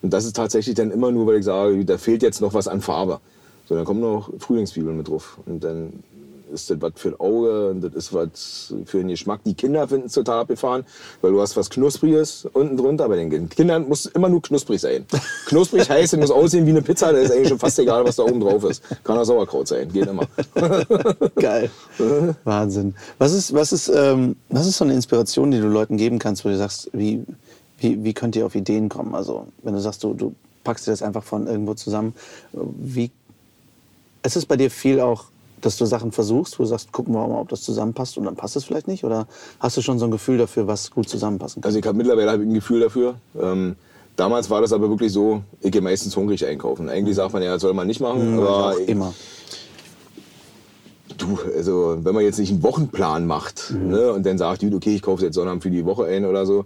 [0.06, 2.68] Und das ist tatsächlich dann immer nur, weil ich sage, da fehlt jetzt noch was
[2.68, 3.20] an Farbe.
[3.68, 5.40] So, dann kommen noch Frühlingszwiebeln mit drauf.
[5.48, 5.94] Und dann
[6.54, 9.40] ist das was für ein Auge und das ist was für den Geschmack.
[9.48, 10.86] Die Kinder finden es total abgefahren,
[11.24, 13.10] weil du hast was Knuspriges unten drunter.
[13.10, 15.08] Bei den Kindern muss immer nur knusprig sein.
[15.48, 18.18] Knusprig heißt, es muss aussehen wie eine Pizza, da ist eigentlich schon fast egal, was
[18.18, 18.84] da oben drauf ist.
[19.04, 20.28] Kann auch Sauerkraut sein, geht immer.
[21.36, 21.72] Geil.
[22.44, 22.94] Wahnsinn.
[23.18, 26.46] Was ist, was, ist, ähm, was ist so eine Inspiration, die du Leuten geben kannst,
[26.46, 27.24] wo du sagst, wie,
[27.78, 29.16] wie, wie könnt ihr auf Ideen kommen?
[29.16, 32.14] Also, wenn du sagst, du, du packst dir das einfach von irgendwo zusammen,
[32.54, 33.12] wie.
[34.24, 35.26] Ist es bei dir viel auch,
[35.62, 38.36] dass du Sachen versuchst, wo du sagst, gucken wir mal, ob das zusammenpasst und dann
[38.36, 39.04] passt es vielleicht nicht?
[39.04, 39.28] Oder
[39.60, 41.70] hast du schon so ein Gefühl dafür, was gut zusammenpassen kann?
[41.70, 43.16] Also ich habe mittlerweile hab ich ein Gefühl dafür.
[43.40, 43.76] Ähm,
[44.16, 46.90] damals war das aber wirklich so, ich gehe meistens hungrig einkaufen.
[46.90, 49.14] Eigentlich sagt man ja, das soll man nicht machen, aber auch immer.
[51.18, 55.02] du, also wenn man jetzt nicht einen Wochenplan macht ne, und dann sagt, okay, ich
[55.02, 56.66] kaufe jetzt Sonnabend für die Woche ein oder so,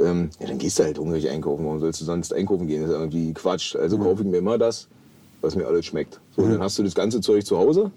[0.00, 1.64] ähm, ja, dann gehst du halt hungrig einkaufen.
[1.64, 2.82] Warum sollst du sonst einkaufen gehen?
[2.82, 3.76] Das ist irgendwie Quatsch.
[3.76, 4.88] Also kaufe ich mir immer das,
[5.40, 6.20] was mir alles schmeckt.
[6.36, 7.84] So, Dann hast du das ganze Zeug zu Hause.
[7.84, 7.92] Und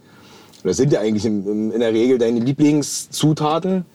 [0.64, 3.86] das sind ja eigentlich in, in der Regel deine Lieblingszutaten.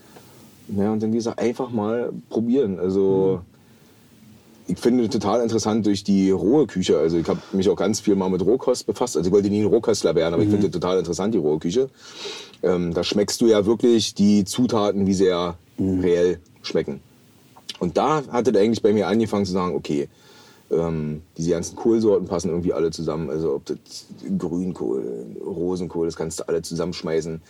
[0.77, 2.79] Ja, und dann wie gesagt, einfach mal probieren.
[2.79, 3.41] Also
[4.69, 6.99] ich finde total interessant durch die rohe Küche.
[6.99, 9.17] Also ich habe mich auch ganz viel mal mit Rohkost befasst.
[9.17, 11.89] Also ich wollte nie ein Rohköstler werden, aber ich finde total interessant die rohe Küche.
[12.63, 17.01] Ähm, da schmeckst du ja wirklich die Zutaten, wie sie ja reell schmecken.
[17.81, 20.09] Und da hat es eigentlich bei mir angefangen zu sagen, okay,
[20.71, 23.29] ähm, diese ganzen Kohlsorten passen irgendwie alle zusammen.
[23.31, 24.07] Also ob das
[24.39, 25.03] Grünkohl,
[25.45, 27.41] Rosenkohl, das kannst du alle zusammenschmeißen.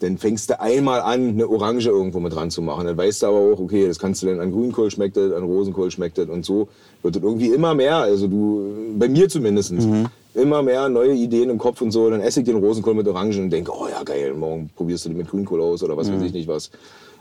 [0.00, 2.86] Dann fängst du einmal an, eine Orange irgendwo mit dran zu machen.
[2.86, 5.44] Dann weißt du aber auch, okay, das kannst du dann an Grünkohl schmeckt das, an
[5.44, 6.68] Rosenkohl schmeckt das und so
[7.02, 7.96] wird das irgendwie immer mehr.
[7.98, 9.72] Also du, bei mir zumindest,
[10.34, 12.10] immer mehr neue Ideen im Kopf und so.
[12.10, 15.10] Dann esse ich den Rosenkohl mit Orangen und denke, oh ja geil, morgen probierst du
[15.10, 16.70] den mit Grünkohl aus oder was weiß ich nicht was.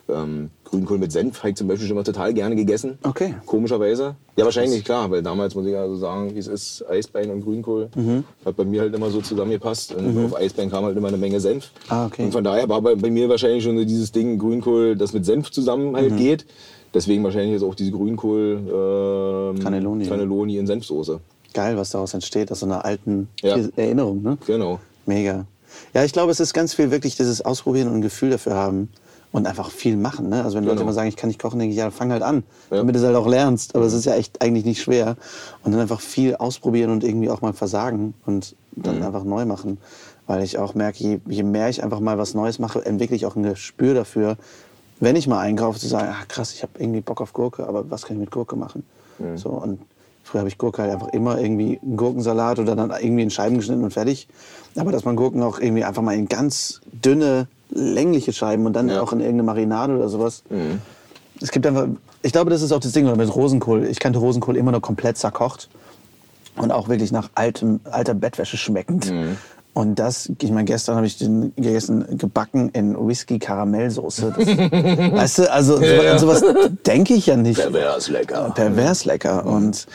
[0.09, 2.97] Ähm, Grünkohl mit Senf habe ich zum Beispiel schon mal total gerne gegessen.
[3.03, 3.35] Okay.
[3.45, 4.15] Komischerweise.
[4.35, 7.89] Ja, wahrscheinlich, klar, weil damals muss ich also sagen, wie es ist, Eisbein und Grünkohl
[7.95, 8.25] Mhm.
[8.43, 9.93] hat bei mir halt immer so zusammengepasst.
[9.95, 11.71] Und auf Eisbein kam halt immer eine Menge Senf.
[11.87, 12.25] Ah, okay.
[12.25, 15.25] Und von daher war bei, bei mir wahrscheinlich schon so dieses Ding Grünkohl, das mit
[15.25, 15.95] Senf zusammen Mhm.
[15.95, 16.45] halt geht.
[16.93, 18.59] Deswegen wahrscheinlich jetzt auch diese Grünkohl
[19.55, 20.05] ähm, Cannelloni.
[20.05, 21.19] Cannelloni in Senfsoße.
[21.53, 23.57] Geil, was daraus entsteht, aus so einer alten Ja.
[23.77, 24.21] Erinnerung.
[24.21, 24.37] Ne?
[24.45, 24.79] Genau.
[25.05, 25.45] Mega.
[25.93, 28.89] Ja, ich glaube, es ist ganz viel wirklich dieses Ausprobieren und ein Gefühl dafür haben
[29.33, 30.29] und einfach viel machen.
[30.29, 30.43] Ne?
[30.43, 30.83] Also wenn Leute Genau.
[30.83, 32.77] immer sagen, ich kann nicht kochen, denke ich, ja, fang halt an, Ja.
[32.77, 33.75] damit du es halt auch lernst.
[33.75, 35.17] Aber es ist ja echt eigentlich nicht schwer.
[35.63, 39.03] Und dann einfach viel ausprobieren und irgendwie auch mal versagen und dann Mhm.
[39.03, 39.77] einfach neu machen.
[40.27, 43.25] Weil ich auch merke, je, je mehr ich einfach mal was Neues mache, entwickle ich
[43.25, 44.37] auch ein Gespür dafür,
[44.99, 47.89] wenn ich mal einkaufe, zu sagen, ach krass, ich habe irgendwie Bock auf Gurke, aber
[47.91, 48.83] was kann ich mit Gurke machen?
[49.19, 49.37] Mhm.
[49.37, 49.79] So, und
[50.23, 53.57] früher habe ich Gurke halt einfach immer irgendwie einen Gurkensalat oder dann irgendwie in Scheiben
[53.57, 54.27] geschnitten und fertig.
[54.75, 58.89] Aber dass man Gurken auch irgendwie einfach mal in ganz dünne, längliche Scheiben und dann
[58.89, 59.01] Ja.
[59.01, 60.43] auch in irgendeine Marinade oder sowas.
[61.41, 61.87] Es gibt einfach,
[62.21, 63.85] ich glaube, das ist auch das Ding oder mit Rosenkohl.
[63.85, 65.69] Ich kannte Rosenkohl immer nur komplett zerkocht
[66.55, 69.11] und auch wirklich nach altem, alter Bettwäsche schmeckend.
[69.75, 74.35] Und das, ich meine, gestern habe ich den gegessen, gebacken in Whisky-Karamellsoße.
[75.15, 76.19] Weißt du, also so, ja.
[76.19, 76.43] sowas
[76.85, 77.59] denke ich ja nicht.
[77.59, 78.51] Pervers lecker.
[78.53, 79.43] Pervers lecker.
[79.47, 79.87] Und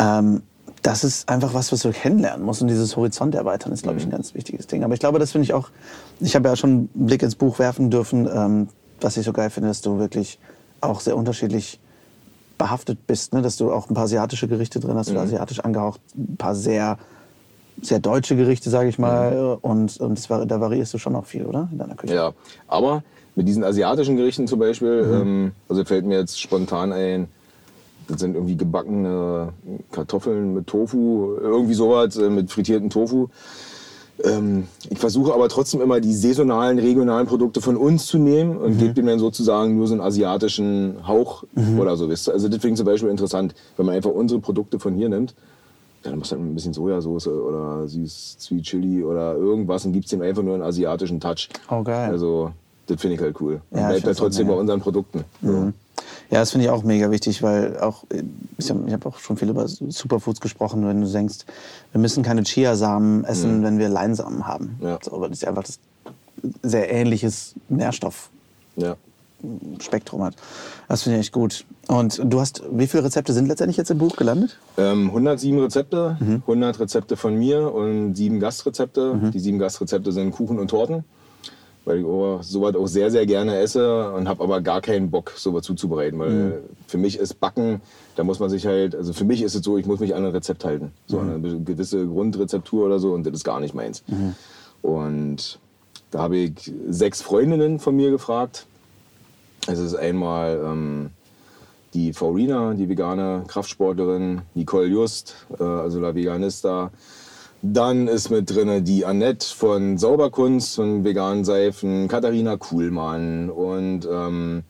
[0.00, 0.42] ähm,
[0.82, 2.60] das ist einfach was, was du kennenlernen musst.
[2.62, 4.82] Und dieses Horizont erweitern ist, glaube ich, ein ganz wichtiges Ding.
[4.82, 5.68] Aber ich glaube, das finde ich auch,
[6.20, 8.68] ich habe ja schon einen Blick ins Buch werfen dürfen, ähm,
[9.00, 10.38] was ich so geil finde, dass du wirklich
[10.80, 11.78] auch sehr unterschiedlich
[12.58, 13.32] behaftet bist.
[13.32, 13.42] Ne?
[13.42, 16.98] Dass du auch ein paar asiatische Gerichte drin hast, oder asiatisch angehaucht, ein paar sehr,
[17.80, 19.58] sehr deutsche Gerichte, sage ich mal.
[19.62, 21.68] Und, und das, war- da variierst du schon auch viel, oder?
[21.70, 22.14] In deiner Küche.
[22.14, 22.32] Ja,
[22.66, 23.02] aber
[23.34, 27.28] mit diesen asiatischen Gerichten zum Beispiel, ähm, also fällt mir jetzt spontan ein,
[28.08, 29.52] das sind irgendwie gebackene
[29.90, 33.28] Kartoffeln mit Tofu, irgendwie sowas, äh, mit frittierten Tofu.
[34.24, 38.78] Ähm, ich versuche aber trotzdem immer die saisonalen, regionalen Produkte von uns zu nehmen und
[38.78, 41.44] gebe dem dann sozusagen nur so einen asiatischen Hauch
[41.78, 42.08] oder so.
[42.08, 42.32] Wisst ihr?
[42.32, 45.34] Also das finde ich zum Beispiel interessant, wenn man einfach unsere Produkte von hier nimmt.
[46.04, 49.92] Ja, dann machst du halt ein bisschen Sojasauce oder süß Sweet Chili oder irgendwas und
[49.92, 51.48] gibst dem einfach nur einen asiatischen Touch.
[51.70, 52.10] Oh, geil.
[52.10, 52.52] Also,
[52.86, 53.60] das finde ich halt cool.
[53.70, 55.24] Und Ja, bleibt halt trotzdem bei unseren Produkten.
[55.42, 55.72] So.
[56.30, 58.04] Ja, das finde ich auch mega wichtig, weil auch,
[58.56, 61.40] ich habe hab auch schon viel über Superfoods gesprochen, wenn du denkst,
[61.92, 64.78] wir müssen keine Chiasamen essen, wenn wir Leinsamen haben.
[64.80, 64.98] Ja.
[65.02, 65.78] So, aber das einfach das
[66.62, 68.30] sehr ähnliches Nährstoff.
[68.76, 68.96] Ja.
[70.20, 70.36] Hat.
[70.88, 71.64] Das finde ich echt gut.
[71.88, 74.56] Und du hast, wie viele Rezepte sind letztendlich jetzt im Buch gelandet?
[74.78, 76.42] Ähm, 107 Rezepte, mhm.
[76.46, 79.14] 100 Rezepte von mir und sieben Gastrezepte.
[79.14, 79.30] Mhm.
[79.32, 81.02] Die sieben Gastrezepte sind Kuchen und Torten,
[81.84, 82.04] weil ich
[82.46, 86.18] sowas auch sehr, sehr gerne esse und habe aber gar keinen Bock, sowas zuzubereiten.
[86.18, 86.52] Weil mhm.
[86.86, 87.80] für mich ist Backen,
[88.16, 90.24] da muss man sich halt, also für mich ist es so, ich muss mich an
[90.24, 90.92] ein Rezept halten.
[91.06, 91.44] So mhm.
[91.44, 94.04] eine gewisse Grundrezeptur oder so und das ist gar nicht meins.
[94.06, 94.34] Mhm.
[94.82, 95.58] Und
[96.10, 98.66] da habe ich sechs Freundinnen von mir gefragt.
[99.66, 101.10] Es ist einmal ähm,
[101.94, 106.90] die Faurina, die vegane Kraftsportlerin, Nicole Just, äh, also La Veganista.
[107.64, 114.64] Dann ist mit drin die Annette von Sauberkunst, von veganen Seifen, Katharina Kuhlmann und ähm,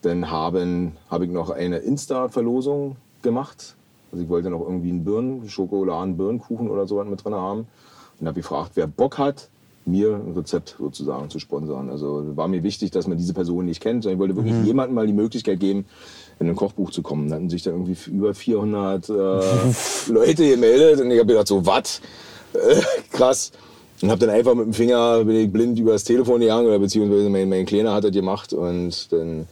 [0.00, 3.76] dann habe ich noch eine Insta-Verlosung gemacht.
[4.10, 7.66] Also ich wollte noch irgendwie einen Birnen, Schokoladen-Birnenkuchen oder so mit drin haben.
[8.18, 9.50] Und habe gefragt, wer Bock hat,
[9.84, 11.90] mir ein Rezept sozusagen zu sponsern.
[11.90, 14.64] Also war mir wichtig, dass man diese Person nicht kennt, sondern ich wollte wirklich mhm.
[14.64, 15.86] jemandem mal die Möglichkeit geben,
[16.42, 17.28] in ein Kochbuch zu kommen.
[17.28, 19.12] Da hatten sich da irgendwie über 400 äh,
[20.08, 22.00] Leute gemeldet und ich habe gedacht, so was?
[22.52, 23.52] Äh, krass.
[24.02, 26.78] Und habe dann einfach mit dem Finger bin ich blind über das Telefon gegangen oder
[26.78, 29.46] beziehungsweise mein, mein Kleiner hat das gemacht und dann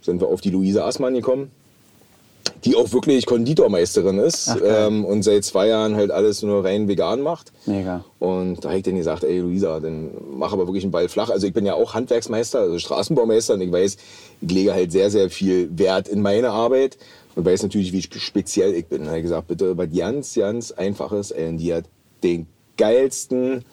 [0.00, 1.50] sind wir auf die Luise Aßmann gekommen
[2.64, 6.88] die auch wirklich Konditormeisterin ist Ach, ähm, und seit zwei Jahren halt alles nur rein
[6.88, 7.52] vegan macht.
[7.66, 8.04] Mega.
[8.18, 11.30] Und da habe ich dann gesagt, ey Luisa, dann mach aber wirklich einen Ball flach.
[11.30, 13.96] Also ich bin ja auch Handwerksmeister, also Straßenbaumeister und ich weiß,
[14.40, 16.98] ich lege halt sehr, sehr viel Wert in meine Arbeit
[17.34, 19.02] und weiß natürlich, wie speziell ich bin.
[19.02, 21.30] Da habe ich gesagt, bitte was ganz, ganz Einfaches.
[21.30, 21.84] Ey, und die hat
[22.22, 23.64] den geilsten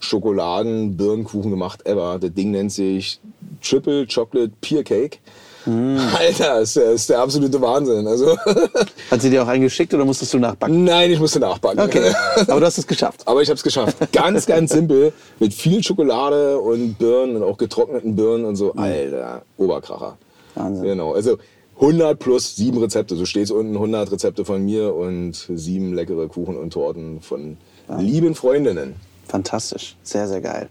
[0.00, 2.18] Schokoladen-Birnenkuchen gemacht ever.
[2.18, 3.20] Das Ding nennt sich
[3.62, 5.18] Triple Chocolate Pear Cake.
[5.66, 5.98] Mm.
[6.18, 8.06] Alter, ist, ist der absolute Wahnsinn.
[8.06, 8.36] Also.
[9.10, 10.84] Hat sie dir auch eingeschickt oder musstest du nachbacken?
[10.84, 11.80] Nein, ich musste nachbacken.
[11.80, 12.12] Okay,
[12.46, 13.22] aber du hast es geschafft.
[13.26, 13.96] Aber ich habe es geschafft.
[14.12, 15.12] Ganz, ganz simpel.
[15.38, 18.72] Mit viel Schokolade und Birnen und auch getrockneten Birnen und so.
[18.74, 18.78] Mm.
[18.78, 20.16] Alter, Oberkracher.
[20.54, 20.84] Wahnsinn.
[20.84, 21.14] Genau.
[21.14, 21.38] Also
[21.76, 23.16] 100 plus sieben Rezepte.
[23.16, 23.74] So steht es unten.
[23.74, 27.56] 100 Rezepte von mir und sieben leckere Kuchen und Torten von
[27.88, 27.98] ja.
[27.98, 28.96] lieben Freundinnen.
[29.26, 29.96] Fantastisch.
[30.02, 30.68] Sehr, sehr geil.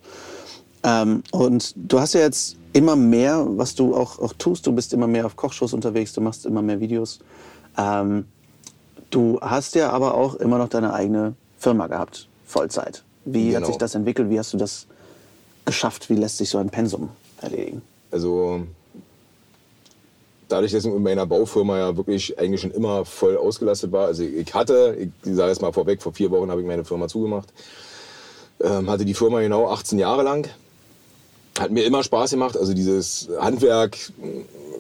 [0.84, 4.66] Ähm, und du hast ja jetzt immer mehr, was du auch, auch tust.
[4.68, 7.20] Du bist immer mehr auf Kochshows unterwegs, du machst immer mehr Videos.
[7.78, 8.26] Ähm,
[9.10, 13.04] du hast ja aber auch immer noch deine eigene Firma gehabt, Vollzeit.
[13.26, 13.60] Wie genau.
[13.60, 14.30] hat sich das entwickelt?
[14.30, 14.88] Wie hast du das
[15.66, 16.10] geschafft?
[16.10, 17.10] Wie lässt sich so ein Pensum
[17.42, 17.82] erledigen?
[18.12, 18.62] Also
[20.48, 24.08] dadurch, dass ich mit meiner Baufirma ja wirklich eigentlich schon immer voll ausgelastet war.
[24.08, 27.08] Also ich hatte, ich sage es mal vorweg, vor vier Wochen habe ich meine Firma
[27.08, 27.54] zugemacht.
[28.62, 30.50] Ähm, hatte die Firma genau 18 Jahre lang
[31.60, 32.58] hat mir immer Spaß gemacht.
[32.58, 33.98] Also dieses Handwerk,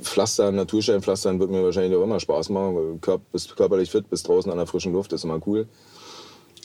[0.01, 2.99] Pflastern, Natursteinpflastern wird mir wahrscheinlich auch immer Spaß machen.
[3.01, 5.67] Körp bist körperlich fit, bist draußen an der frischen Luft, ist immer cool.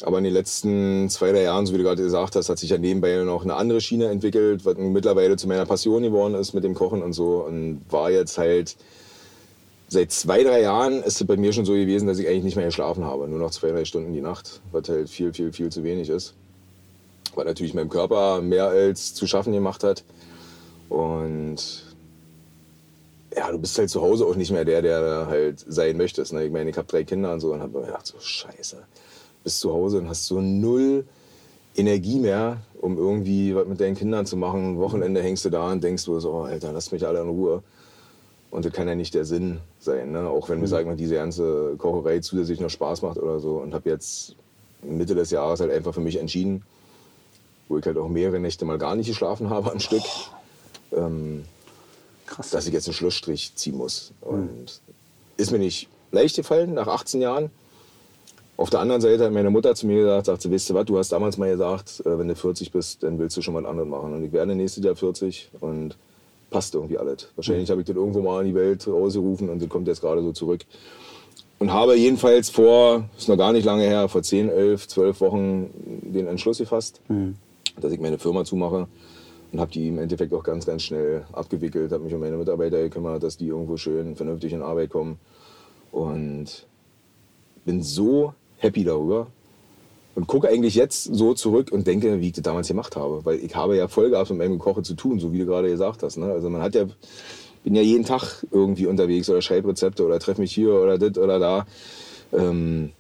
[0.02, 2.70] Aber in den letzten zwei, drei Jahren, so wie du gerade gesagt hast, hat sich
[2.70, 6.64] ja nebenbei noch eine andere Schiene entwickelt, was mittlerweile zu meiner Passion geworden ist mit
[6.64, 7.44] dem Kochen und so.
[7.46, 8.76] Und war jetzt halt
[9.88, 12.56] seit zwei, drei Jahren ist es bei mir schon so gewesen, dass ich eigentlich nicht
[12.56, 13.28] mehr geschlafen habe.
[13.28, 16.34] Nur noch zwei, drei Stunden die Nacht, was halt viel, viel, viel zu wenig ist
[17.36, 20.04] weil natürlich meinem Körper mehr als zu schaffen gemacht hat.
[20.88, 21.84] Und
[23.36, 26.32] ja, du bist halt zu Hause auch nicht mehr der, der halt sein möchtest.
[26.32, 26.44] Ne?
[26.44, 28.76] Ich meine, ich habe drei Kinder und so und habe mir gedacht, so scheiße,
[29.42, 31.04] bist zu Hause und hast so null
[31.76, 34.78] Energie mehr, um irgendwie was mit deinen Kindern zu machen.
[34.78, 37.62] Wochenende hängst du da und denkst du so, oh, Alter, lass mich alle in Ruhe.
[38.50, 40.12] Und das kann ja nicht der Sinn sein.
[40.12, 40.28] Ne?
[40.28, 40.70] Auch wenn mir, mhm.
[40.70, 43.56] sagen wir, diese ganze Kocherei zusätzlich noch Spaß macht oder so.
[43.56, 44.36] Und habe jetzt
[44.82, 46.62] Mitte des Jahres halt einfach für mich entschieden,
[47.68, 50.02] wo ich halt auch mehrere Nächte mal gar nicht geschlafen habe am Stück.
[50.92, 51.44] Ähm,
[52.26, 52.50] Krass.
[52.50, 54.12] Dass ich jetzt einen Schlussstrich ziehen muss.
[54.20, 54.66] Und mhm.
[55.36, 57.50] ist mir nicht leicht gefallen nach 18 Jahren.
[58.56, 60.86] Auf der anderen Seite hat meine Mutter zu mir gesagt, sagt sie, weißt du was,
[60.86, 63.66] du hast damals mal gesagt, äh, wenn du 40 bist, dann willst du schon mal
[63.66, 64.14] anderen machen.
[64.14, 65.96] Und ich werde nächstes Jahr 40 und
[66.50, 67.28] passt irgendwie alles.
[67.34, 67.72] Wahrscheinlich mhm.
[67.72, 70.32] habe ich das irgendwo mal in die Welt rausgerufen und das kommt jetzt gerade so
[70.32, 70.60] zurück.
[71.58, 75.70] Und habe jedenfalls vor, ist noch gar nicht lange her, vor 10, 11, 12 Wochen
[76.02, 77.36] den Entschluss gefasst, mhm
[77.80, 78.86] dass ich meine Firma zumache
[79.52, 82.82] und habe die im Endeffekt auch ganz, ganz schnell abgewickelt, habe mich um meine Mitarbeiter
[82.82, 85.18] gekümmert, dass die irgendwo schön vernünftig in Arbeit kommen
[85.92, 86.66] und
[87.64, 89.28] bin so happy darüber
[90.14, 93.38] und gucke eigentlich jetzt so zurück und denke, wie ich das damals gemacht habe, weil
[93.38, 96.16] ich habe ja Vollgas mit meinem Koche zu tun, so wie du gerade gesagt hast.
[96.16, 96.26] Ne?
[96.26, 96.86] Also man hat ja,
[97.62, 101.16] bin ja jeden Tag irgendwie unterwegs oder schreibe Rezepte oder treffe mich hier oder das
[101.16, 101.66] oder da.
[102.32, 102.90] Ähm,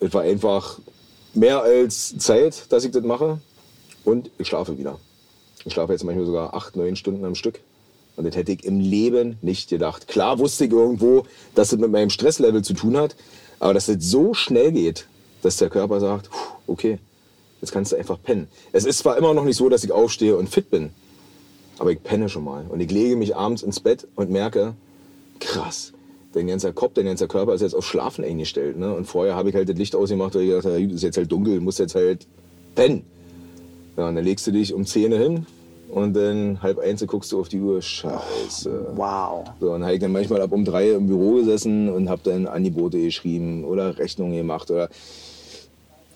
[0.00, 0.80] es war einfach
[1.32, 3.40] mehr als Zeit, dass ich das mache
[4.04, 4.98] und ich schlafe wieder.
[5.64, 7.60] Ich schlafe jetzt manchmal sogar acht, neun Stunden am Stück.
[8.16, 10.06] Und das hätte ich im Leben nicht gedacht.
[10.06, 13.16] Klar wusste ich irgendwo, dass es mit meinem Stresslevel zu tun hat,
[13.58, 15.06] aber dass es so schnell geht,
[15.42, 16.30] dass der Körper sagt,
[16.66, 16.98] okay,
[17.60, 18.48] jetzt kannst du einfach pennen.
[18.72, 20.90] Es ist zwar immer noch nicht so, dass ich aufstehe und fit bin,
[21.78, 22.66] aber ich penne schon mal.
[22.68, 24.74] Und ich lege mich abends ins Bett und merke,
[25.40, 25.92] krass,
[26.32, 28.76] dein ganzer Kopf, dein ganzer Körper ist jetzt auf Schlafen eingestellt.
[28.78, 28.94] Ne?
[28.94, 31.32] Und vorher habe ich halt das Licht ausgemacht, weil ich gedacht habe, ist jetzt halt
[31.32, 32.26] dunkel, musst jetzt halt
[32.74, 33.04] pennen.
[33.96, 35.46] Ja, und dann legst du dich um 10 Uhr hin
[35.88, 38.94] und dann halb eins guckst du auf die Uhr, scheiße.
[38.96, 39.44] Wow.
[39.60, 42.46] So, und habe ich dann manchmal ab um drei im Büro gesessen und habe dann
[42.46, 44.88] Angebote geschrieben oder Rechnungen gemacht oder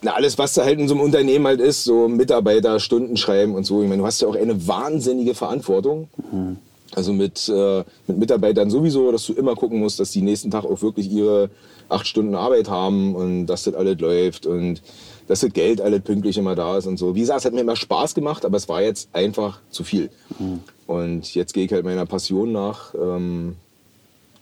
[0.00, 3.54] na, alles, was da halt in so einem Unternehmen halt ist, so Mitarbeiter, Stunden schreiben
[3.54, 3.82] und so.
[3.82, 6.08] Ich meine, du hast ja auch eine wahnsinnige Verantwortung.
[6.30, 6.58] Mhm.
[6.94, 10.64] Also mit, äh, mit Mitarbeitern sowieso, dass du immer gucken musst, dass die nächsten Tag
[10.64, 11.50] auch wirklich ihre
[11.88, 14.82] acht Stunden Arbeit haben und dass das alles läuft und
[15.28, 17.14] dass das Geld alles pünktlich immer da ist und so.
[17.14, 20.10] Wie gesagt, es hat mir immer Spaß gemacht, aber es war jetzt einfach zu viel.
[20.38, 20.60] Mhm.
[20.86, 23.56] Und jetzt gehe ich halt meiner Passion nach, ähm,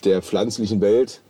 [0.05, 1.21] der pflanzlichen Welt,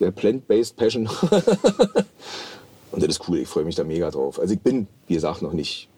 [0.00, 1.08] der Plant-Based Passion.
[2.90, 4.40] und das ist cool, ich freue mich da mega drauf.
[4.40, 5.88] Also ich bin, wie gesagt, noch nicht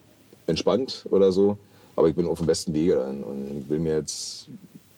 [0.46, 1.56] entspannt oder so,
[1.96, 4.48] aber ich bin auf dem besten Wege dann und will mir jetzt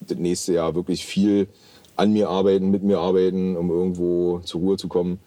[0.01, 1.47] das nächste Jahr wirklich viel
[1.95, 5.19] an mir arbeiten, mit mir arbeiten, um irgendwo zur Ruhe zu kommen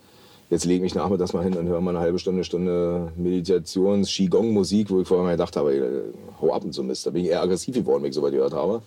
[0.49, 4.09] Jetzt lege ich mich nachmittags mal hin und höre mal eine halbe Stunde, Stunde Meditations-,
[4.09, 7.05] Qigong-Musik, wo ich vorher mal gedacht habe, hau ab und so Mist.
[7.05, 8.83] Da bin ich eher aggressiv geworden, wenn ich so weit gehört habe.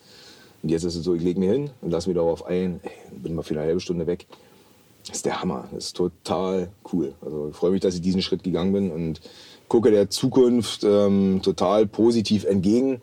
[0.63, 2.91] Und jetzt ist es so, ich lege mich hin und lasse mich darauf ein, ey,
[3.11, 4.25] bin mal für eine halbe Stunde weg.
[5.05, 5.67] Das ist der Hammer.
[5.73, 7.13] Das ist total cool.
[7.21, 9.19] Also ich freue mich, dass ich diesen Schritt gegangen bin und
[9.67, 13.01] gucke der Zukunft ähm, total positiv entgegen.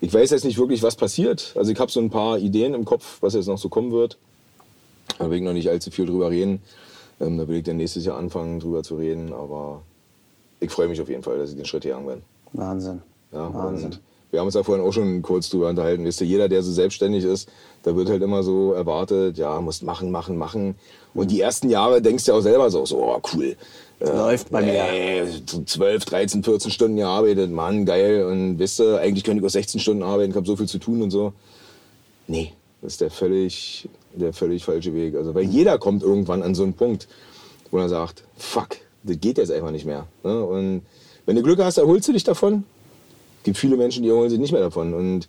[0.00, 1.54] Ich weiß jetzt nicht wirklich, was passiert.
[1.56, 4.18] Also ich habe so ein paar Ideen im Kopf, was jetzt noch so kommen wird.
[5.18, 6.60] Da will ich noch nicht allzu viel drüber reden.
[7.22, 9.32] Ähm, da will ich dann nächstes Jahr anfangen, drüber zu reden.
[9.32, 9.82] Aber
[10.60, 12.22] ich freue mich auf jeden Fall, dass ich den Schritt gegangen bin.
[12.52, 13.00] Wahnsinn.
[13.32, 13.96] Ja, Wahnsinn.
[14.30, 16.04] wir haben uns ja vorhin auch schon kurz drüber unterhalten.
[16.04, 17.48] Wisst ihr, jeder, der so selbstständig ist,
[17.82, 20.74] da wird halt immer so erwartet, ja, musst machen, machen, machen.
[21.14, 23.56] Und die ersten Jahre denkst du ja auch selber so, so oh, cool.
[24.00, 24.84] Äh, Läuft bei mir.
[24.92, 25.26] Äh,
[25.64, 28.24] 12, 13, 14 Stunden gearbeitet, Mann, geil.
[28.24, 30.78] Und wisst ihr, eigentlich könnte ich auch 16 Stunden arbeiten, ich habe so viel zu
[30.78, 31.32] tun und so.
[32.26, 35.14] Nee, das ist der völlig der völlig falsche Weg.
[35.14, 37.08] Also, weil jeder kommt irgendwann an so einen Punkt,
[37.70, 40.06] wo er sagt, fuck, das geht jetzt einfach nicht mehr.
[40.22, 40.44] Ne?
[40.44, 40.82] Und
[41.26, 42.64] wenn du Glück hast, erholst du dich davon.
[43.38, 44.94] Es gibt viele Menschen, die erholen sich nicht mehr davon.
[44.94, 45.28] Und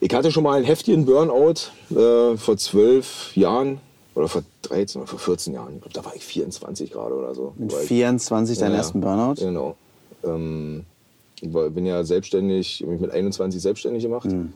[0.00, 3.80] ich hatte schon mal einen heftigen Burnout äh, vor zwölf Jahren
[4.14, 5.74] oder vor 13 oder vor 14 Jahren.
[5.76, 7.52] Ich glaube, da war ich 24 gerade oder so.
[7.56, 9.34] Mit 24 deinen ja, ersten Burnout?
[9.34, 9.76] Genau.
[10.24, 10.84] Ähm,
[11.40, 14.30] ich war, bin ja selbstständig, habe mich mit 21 selbstständig gemacht.
[14.30, 14.52] Mhm.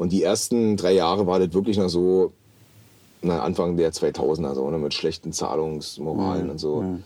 [0.00, 2.32] Und die ersten drei Jahre war das wirklich noch so,
[3.20, 6.50] na, Anfang der 2000er, so, ne, mit schlechten Zahlungsmoralen mhm.
[6.52, 6.80] und so.
[6.80, 7.02] Mhm.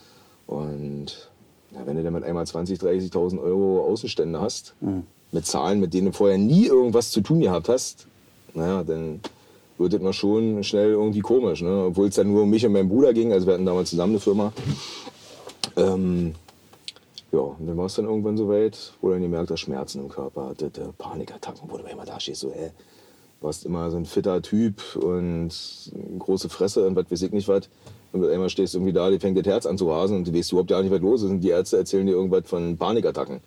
[0.47, 1.29] Und
[1.73, 2.81] ja, wenn du dann mit einmal 20.000,
[3.11, 5.03] 30.000 Euro Außenstände hast, mhm.
[5.33, 8.07] mit Zahlen, mit denen du vorher nie irgendwas zu tun gehabt hast,
[8.55, 9.19] naja, dann
[9.77, 11.63] wird das mal schon schnell irgendwie komisch.
[11.63, 11.87] Ne?
[11.89, 14.13] Obwohl es dann nur um mich und meinen Bruder ging, also wir hatten damals zusammen
[14.13, 14.53] eine Firma.
[15.77, 16.37] Ähm,
[17.35, 20.09] ja, und dann war es dann irgendwann so weit, wo dann gemerkt hast, Schmerzen im
[20.09, 22.71] Körper, hatte, Panikattacken, wo du immer da stehst, so, hä,
[23.41, 25.51] du warst immer so ein fitter Typ und
[26.21, 27.69] große Fresse und was weiß ich nicht was.
[28.13, 30.33] Und einmal stehst du irgendwie da, dir fängt das Herz an zu rasen und du
[30.33, 31.31] weißt überhaupt gar nicht, was los ist.
[31.31, 33.41] Und die Ärzte erzählen dir irgendwas von Panikattacken.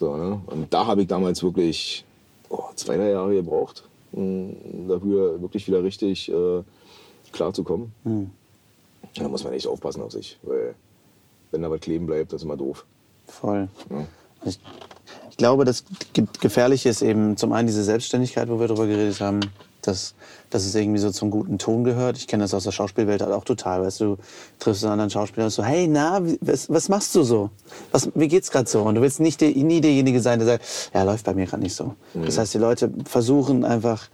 [0.00, 0.40] So, ne?
[0.46, 2.04] Und da habe ich damals wirklich
[2.48, 6.64] oh, zwei, drei Jahre gebraucht, um dafür wirklich wieder richtig äh,
[7.30, 7.92] klar zu kommen.
[8.02, 8.30] Mhm.
[9.14, 10.74] Da muss man echt aufpassen auf sich, weil
[11.52, 12.84] wenn da was kleben bleibt, das ist immer doof.
[13.26, 13.68] Voll.
[13.90, 14.06] Ja.
[14.44, 14.60] Ich,
[15.30, 15.84] ich, glaube, das
[16.40, 19.40] Gefährliche ist eben zum einen diese Selbstständigkeit, wo wir darüber geredet haben,
[19.86, 20.14] dass,
[20.50, 22.16] dass es irgendwie so zum guten Ton gehört.
[22.16, 23.82] Ich kenne das aus der Schauspielwelt halt auch total.
[23.82, 24.16] Weißt du,
[24.58, 27.50] triffst einen anderen Schauspieler und so, hey, na, was, was machst du so?
[27.92, 28.82] Was, wie geht's gerade so?
[28.82, 31.62] Und du willst nicht der, nie derjenige sein, der sagt, ja, läuft bei mir gerade
[31.62, 31.94] nicht so.
[32.14, 32.26] Mhm.
[32.26, 34.08] Das heißt, die Leute versuchen einfach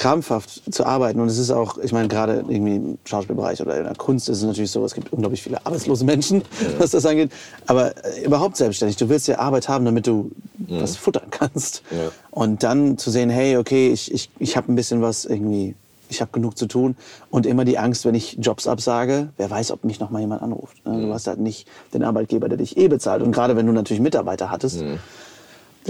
[0.00, 1.20] krampfhaft zu arbeiten.
[1.20, 4.38] Und es ist auch, ich meine, gerade irgendwie im Schauspielbereich oder in der Kunst ist
[4.38, 6.68] es natürlich so, es gibt unglaublich viele arbeitslose Menschen, ja.
[6.78, 7.30] was das angeht.
[7.66, 8.96] Aber äh, überhaupt selbstständig.
[8.96, 10.30] Du willst ja Arbeit haben, damit du
[10.68, 10.80] ja.
[10.80, 11.82] was futtern kannst.
[11.90, 12.10] Ja.
[12.30, 15.74] Und dann zu sehen, hey, okay, ich, ich, ich habe ein bisschen was irgendwie,
[16.08, 16.96] ich habe genug zu tun.
[17.28, 20.40] Und immer die Angst, wenn ich Jobs absage, wer weiß, ob mich noch mal jemand
[20.40, 20.82] anruft.
[20.86, 21.02] Ne?
[21.02, 23.22] Du hast halt nicht den Arbeitgeber, der dich eh bezahlt.
[23.22, 24.82] Und gerade wenn du natürlich Mitarbeiter hattest,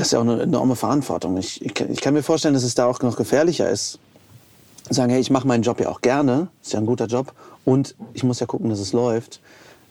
[0.00, 1.36] das ist ja auch eine enorme Verantwortung.
[1.36, 3.98] Ich, ich, ich, kann mir vorstellen, dass es da auch noch gefährlicher ist.
[4.88, 7.34] Sagen, hey, ich mache meinen Job ja auch gerne, ist ja ein guter Job
[7.66, 9.40] und ich muss ja gucken, dass es läuft.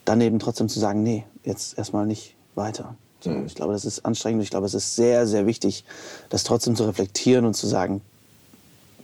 [0.06, 2.96] Daneben trotzdem zu sagen, nee, jetzt erstmal nicht weiter.
[3.20, 3.46] So, mhm.
[3.46, 4.42] Ich glaube, das ist anstrengend.
[4.42, 5.86] Ich glaube, es ist sehr, sehr wichtig,
[6.30, 8.02] das trotzdem zu reflektieren und zu sagen,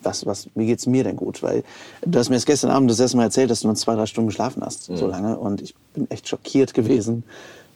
[0.02, 1.44] was, was, wie geht's mir denn gut?
[1.44, 1.63] Weil
[2.04, 4.08] du hast mir jetzt gestern Abend das erste Mal erzählt, dass du nur zwei, drei
[4.08, 4.98] Stunden geschlafen hast, mhm.
[4.98, 5.38] so lange.
[5.38, 7.24] Und ich bin echt schockiert gewesen.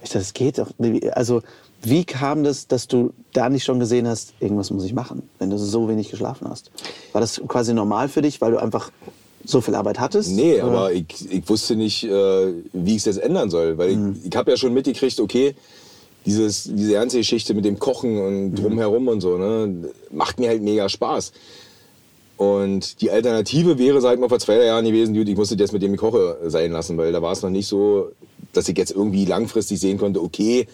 [0.02, 0.72] Ich dachte, das geht doch.
[1.14, 1.42] Also
[1.82, 5.50] wie kam das, dass du da nicht schon gesehen hast, irgendwas muss ich machen, wenn
[5.50, 6.72] du so wenig geschlafen hast?
[7.14, 8.92] War das quasi normal für dich, weil du einfach
[9.46, 10.32] so viel Arbeit hattest?
[10.32, 10.64] Nee, oder?
[10.66, 13.78] aber ich, ich wusste nicht, äh, wie ich es jetzt ändern soll.
[13.78, 14.18] Weil mhm.
[14.20, 15.56] ich, ich habe ja schon mitgekriegt, okay,
[16.26, 20.62] dieses, diese ganze Geschichte mit dem Kochen und drumherum und so, ne, macht mir halt
[20.62, 21.32] mega Spaß.
[22.36, 25.72] Und die Alternative wäre, sag ich mal, vor zwei Jahren gewesen, gut, ich musste das
[25.72, 28.12] mit dem ich koche sein lassen, weil da war es noch nicht so,
[28.54, 30.68] dass ich jetzt irgendwie langfristig sehen konnte, okay,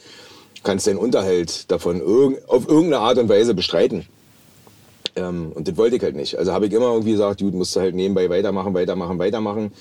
[0.63, 4.05] kannst deinen Unterhalt davon irg auf irgendeine Art und Weise bestreiten.
[5.15, 6.37] Ähm, und das wollte ich halt nicht.
[6.37, 9.71] Also habe ich immer irgendwie gesagt, gut, musst du halt nebenbei weitermachen, weitermachen, weitermachen,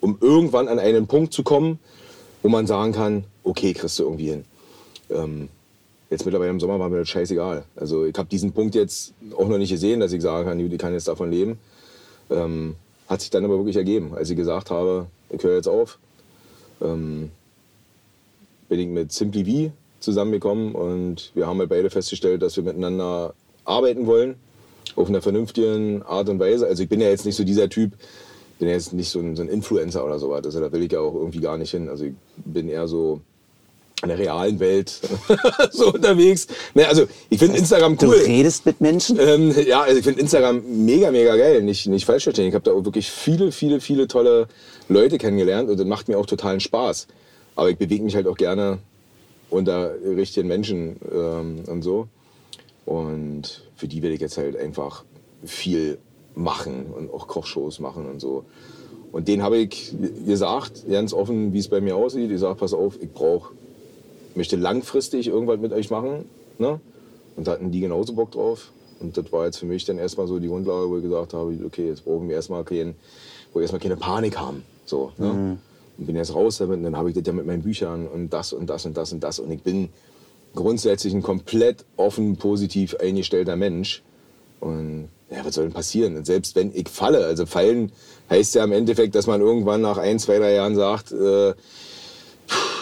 [0.00, 1.78] um irgendwann an einen Punkt zu kommen,
[2.42, 4.44] wo man sagen kann, okay, kriegst du irgendwie hin.
[5.10, 5.48] Ähm,
[6.08, 7.64] jetzt mittlerweile im Sommer war mir das scheißegal.
[7.76, 10.78] Also ich habe diesen Punkt jetzt auch noch nicht gesehen, dass ich sagen kann, ich
[10.78, 11.58] kann jetzt davon leben.
[12.30, 12.76] Ähm,
[13.08, 15.98] hat sich dann aber wirklich ergeben, als ich gesagt habe, ich höre jetzt auf.
[16.80, 17.30] Ähm,
[18.70, 23.34] bin ich mit Simply V zusammengekommen und wir haben halt beide festgestellt, dass wir miteinander
[23.66, 24.36] arbeiten wollen,
[24.96, 26.66] auf einer vernünftigen Art und Weise.
[26.66, 27.92] Also ich bin ja jetzt nicht so dieser Typ,
[28.58, 30.46] bin ja jetzt nicht so ein, so ein Influencer oder sowas.
[30.46, 31.88] Also da will ich ja auch irgendwie gar nicht hin.
[31.88, 33.20] Also ich bin eher so
[34.02, 35.00] in der realen Welt
[35.72, 36.46] so unterwegs.
[36.74, 38.16] Ne, also ich finde Instagram cool.
[38.18, 39.18] Du redest mit Menschen?
[39.20, 41.62] Ähm, ja, also ich finde Instagram mega, mega geil.
[41.62, 42.48] Nicht, nicht falsch verstehen.
[42.48, 44.46] Ich habe da auch wirklich viele, viele, viele tolle
[44.88, 47.08] Leute kennengelernt und das macht mir auch totalen Spaß.
[47.56, 48.78] Aber ich bewege mich halt auch gerne
[49.50, 52.08] unter richtigen Menschen ähm, und so.
[52.86, 55.04] Und für die werde ich jetzt halt einfach
[55.44, 55.98] viel
[56.34, 58.44] machen und auch Kochshows machen und so.
[59.12, 59.92] Und den habe ich
[60.24, 62.30] gesagt, ganz offen, wie es bei mir aussieht.
[62.30, 63.52] Ich sage, pass auf, ich brauche
[64.34, 66.24] möchte langfristig irgendwas mit euch machen.
[66.58, 66.80] Ne?
[67.36, 68.70] Und da hatten die genauso Bock drauf.
[69.00, 71.58] Und das war jetzt für mich dann erstmal so die Grundlage, wo ich gesagt habe,
[71.64, 72.94] okay, jetzt brauchen wir erstmal kein,
[73.52, 74.62] wo wir erstmal keine Panik haben.
[74.84, 75.26] So, ne?
[75.26, 75.58] Mhm.
[76.00, 78.30] Und bin jetzt raus damit und dann habe ich das ja mit meinen Büchern und
[78.30, 79.38] das und das und das und das.
[79.38, 79.90] Und ich bin
[80.54, 84.02] grundsätzlich ein komplett offen, positiv eingestellter Mensch.
[84.60, 86.16] Und ja, was soll denn passieren?
[86.16, 87.92] Und selbst wenn ich falle, also fallen
[88.30, 91.52] heißt ja im Endeffekt, dass man irgendwann nach ein, zwei, drei Jahren sagt, äh,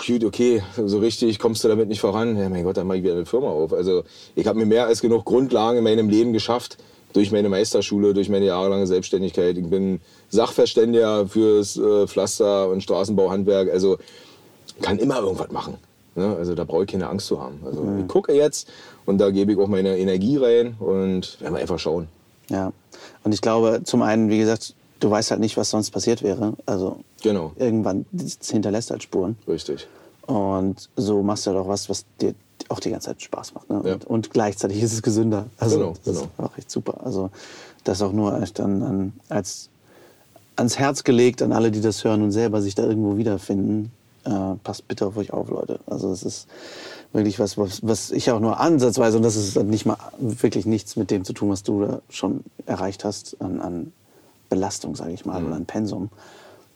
[0.06, 2.38] gut, okay, so richtig kommst du damit nicht voran.
[2.38, 3.72] Ja, mein Gott, dann mache ich wieder eine Firma auf.
[3.72, 4.04] Also
[4.36, 6.78] ich habe mir mehr als genug Grundlagen in meinem Leben geschafft
[7.12, 9.56] durch meine Meisterschule, durch meine jahrelange Selbstständigkeit.
[9.56, 13.70] Ich bin Sachverständiger fürs äh, Pflaster- und Straßenbauhandwerk.
[13.70, 13.98] Also
[14.82, 15.78] kann immer irgendwas machen.
[16.14, 16.36] Ne?
[16.36, 17.60] Also da brauche ich keine Angst zu haben.
[17.64, 18.00] Also mhm.
[18.00, 18.68] ich gucke jetzt
[19.06, 22.08] und da gebe ich auch meine Energie rein und werden wir einfach schauen.
[22.50, 22.72] Ja,
[23.24, 26.54] und ich glaube, zum einen, wie gesagt, du weißt halt nicht, was sonst passiert wäre.
[26.66, 27.52] Also genau.
[27.56, 29.36] irgendwann das hinterlässt halt Spuren.
[29.46, 29.86] Richtig.
[30.26, 32.34] Und so machst du halt auch was, was dir
[32.68, 33.70] auch die ganze Zeit Spaß macht.
[33.70, 33.82] Ne?
[33.84, 33.92] Ja.
[33.94, 35.46] Und, und, gleichzeitig ist es gesünder.
[35.58, 36.20] Also genau, das genau.
[36.20, 37.00] ist auch echt super.
[37.04, 37.30] Also
[37.84, 39.70] das auch nur dann an, als
[40.56, 43.92] ans Herz gelegt an alle, die das hören und selber sich da irgendwo wiederfinden.
[44.24, 45.80] Äh, passt bitte auf euch auf, Leute.
[45.86, 46.48] Also es ist
[47.12, 50.96] wirklich was, was, was ich auch nur ansatzweise, und das ist nicht mal wirklich nichts
[50.96, 53.92] mit dem zu tun, was du da schon erreicht hast an, an
[54.50, 55.46] Belastung, sage ich mal, mhm.
[55.46, 56.10] oder ein Pensum.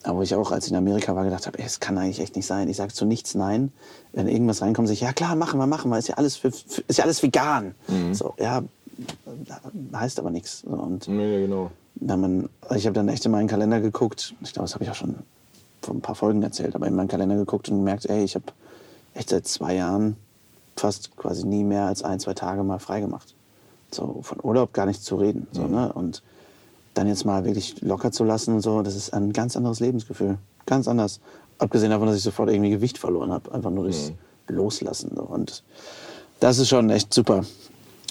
[0.05, 2.37] Aber wo ich auch, als ich in Amerika war, gedacht habe, es kann eigentlich echt
[2.37, 2.69] nicht sein.
[2.69, 3.73] Ich sage zu nichts Nein.
[4.13, 5.99] Wenn irgendwas reinkommt, sage ich, ja klar, machen wir, machen wir.
[5.99, 7.75] Ist ja alles, für, ist ja alles vegan.
[7.89, 8.15] Mhm.
[8.15, 8.63] So, ja,
[9.95, 10.65] heißt aber nichts.
[10.65, 11.71] Und nee, genau.
[11.95, 14.35] Wenn man, ich habe dann echt in meinen Kalender geguckt.
[14.43, 15.15] Ich glaube, das habe ich auch schon
[15.83, 18.47] vor ein paar Folgen erzählt, aber in meinen Kalender geguckt und gemerkt, ey, ich habe
[19.15, 20.17] echt seit zwei Jahren
[20.77, 23.35] fast quasi nie mehr als ein, zwei Tage mal freigemacht.
[23.91, 25.47] So von Urlaub gar nicht zu reden.
[25.53, 25.71] So, mhm.
[25.71, 25.93] ne?
[25.93, 26.23] Und
[26.95, 30.39] dann jetzt mal wirklich locker zu lassen und so, das ist ein ganz anderes Lebensgefühl.
[30.67, 31.21] Ganz anders.
[31.59, 33.53] Abgesehen davon, dass ich sofort irgendwie Gewicht verloren habe.
[33.53, 34.57] Einfach nur durchs mhm.
[34.57, 35.13] Loslassen.
[35.15, 35.23] So.
[35.23, 35.63] Und
[36.41, 37.45] das ist schon echt super.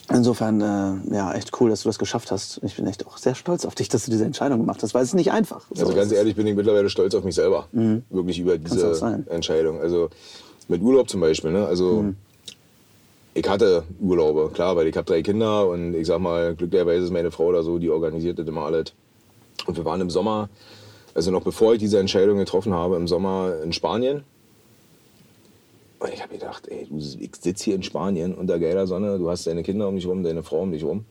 [0.10, 2.60] Insofern, äh, ja, echt cool, dass du das geschafft hast.
[2.64, 5.04] Ich bin echt auch sehr stolz auf dich, dass du diese Entscheidung gemacht hast, weil
[5.04, 5.66] es ist nicht einfach.
[5.74, 7.68] So, also ganz ehrlich bin ich mittlerweile stolz auf mich selber.
[7.72, 8.04] Mhm.
[8.10, 9.80] Wirklich über diese Entscheidung.
[9.80, 10.10] Also
[10.68, 11.52] mit Urlaub zum Beispiel.
[11.52, 11.66] Ne?
[11.66, 12.16] Also mhm
[13.34, 17.12] ich hatte Urlaube, klar, weil ich habe drei Kinder und ich sag mal, glücklicherweise ist
[17.12, 18.94] meine Frau oder so, die organisiert das immer alles.
[19.66, 20.50] Und wir waren im Sommer,
[21.14, 24.24] also noch bevor ich diese Entscheidung getroffen habe, im Sommer in Spanien.
[26.00, 29.30] Und ich habe gedacht, ey, du, ich sitze hier in Spanien unter geiler Sonne, du
[29.30, 31.06] hast deine Kinder um dich rum, deine Frau um dich rum.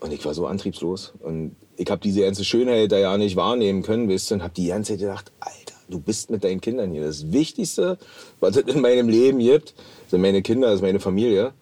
[0.00, 1.12] Und ich war so antriebslos.
[1.20, 4.54] Und ich habe diese ganze Schönheit da ja nicht wahrnehmen können, wisst ihr, und habe
[4.54, 7.04] die ganze Zeit gedacht, Alter, du bist mit deinen Kindern hier.
[7.04, 7.98] Das Wichtigste,
[8.40, 9.74] was es in meinem Leben gibt,
[10.10, 11.52] sind meine Kinder, ist meine Familie.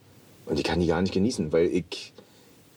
[0.47, 2.13] Und ich kann die gar nicht genießen, weil ich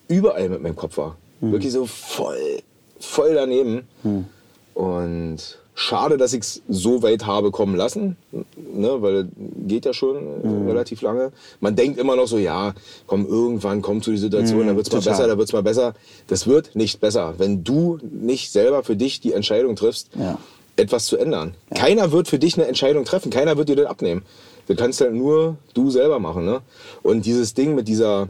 [0.08, 1.16] überall mit meinem Kopf war.
[1.40, 1.52] Mhm.
[1.52, 2.60] Wirklich so voll,
[2.98, 3.86] voll daneben.
[4.02, 4.26] Mhm.
[4.74, 9.28] Und schade, dass ich es so weit habe kommen lassen, ne, weil
[9.66, 10.68] geht ja schon mhm.
[10.68, 11.32] relativ lange.
[11.60, 12.74] Man denkt immer noch so, ja,
[13.06, 15.52] komm, irgendwann kommt zu die Situation, mhm, dann wird es mal besser, dann wird es
[15.52, 15.94] mal besser.
[16.26, 20.38] Das wird nicht besser, wenn du nicht selber für dich die Entscheidung triffst, ja.
[20.80, 21.54] Etwas zu ändern.
[21.70, 21.78] Ja.
[21.78, 24.22] Keiner wird für dich eine Entscheidung treffen, keiner wird dir das abnehmen.
[24.66, 26.44] Das kannst halt nur du selber machen.
[26.44, 26.60] Ne?
[27.02, 28.28] Und dieses Ding mit dieser,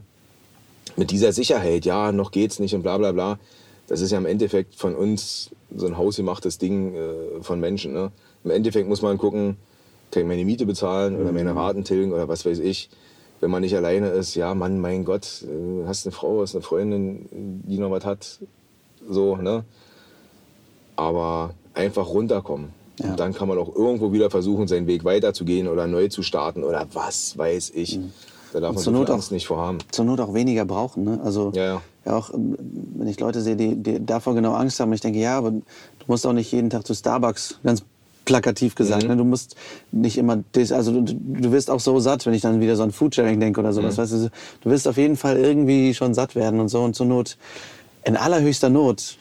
[0.96, 3.38] mit dieser Sicherheit, ja, noch geht's nicht und bla bla bla,
[3.88, 7.92] das ist ja im Endeffekt von uns so ein hausgemachtes Ding äh, von Menschen.
[7.92, 8.10] Ne?
[8.44, 9.56] Im Endeffekt muss man gucken,
[10.10, 12.88] kann ich meine Miete bezahlen oder meine Raten tilgen oder was weiß ich.
[13.40, 16.62] Wenn man nicht alleine ist, ja, Mann, mein Gott, äh, hast eine Frau, hast eine
[16.62, 17.28] Freundin,
[17.66, 18.38] die noch was hat,
[19.08, 19.64] so, ne?
[20.96, 22.70] Aber einfach runterkommen.
[23.00, 23.10] Ja.
[23.10, 26.64] Und dann kann man auch irgendwo wieder versuchen, seinen Weg weiterzugehen oder neu zu starten
[26.64, 27.98] oder was weiß ich.
[28.52, 29.78] Da darf man zur so Not auch- Angst nicht vorhaben.
[29.90, 31.04] Zur Not auch weniger brauchen.
[31.04, 31.20] Ne?
[31.24, 31.82] Also Ja, ja.
[32.04, 32.56] ja auch, ähm,
[32.96, 35.62] wenn ich Leute sehe, die, die davor genau Angst haben, ich denke, ja, aber du
[36.08, 37.82] musst auch nicht jeden Tag zu Starbucks, ganz
[38.26, 39.04] plakativ gesagt.
[39.04, 39.08] Mhm.
[39.10, 39.16] Ne?
[39.16, 39.56] Du musst
[39.92, 42.82] nicht immer, das, also du, du wirst auch so satt, wenn ich dann wieder so
[42.82, 43.96] an Foodsharing denke oder sowas.
[43.96, 44.02] Mhm.
[44.02, 44.30] Weißt du,
[44.62, 47.38] du wirst auf jeden Fall irgendwie schon satt werden und so und zur Not,
[48.04, 49.16] in allerhöchster Not,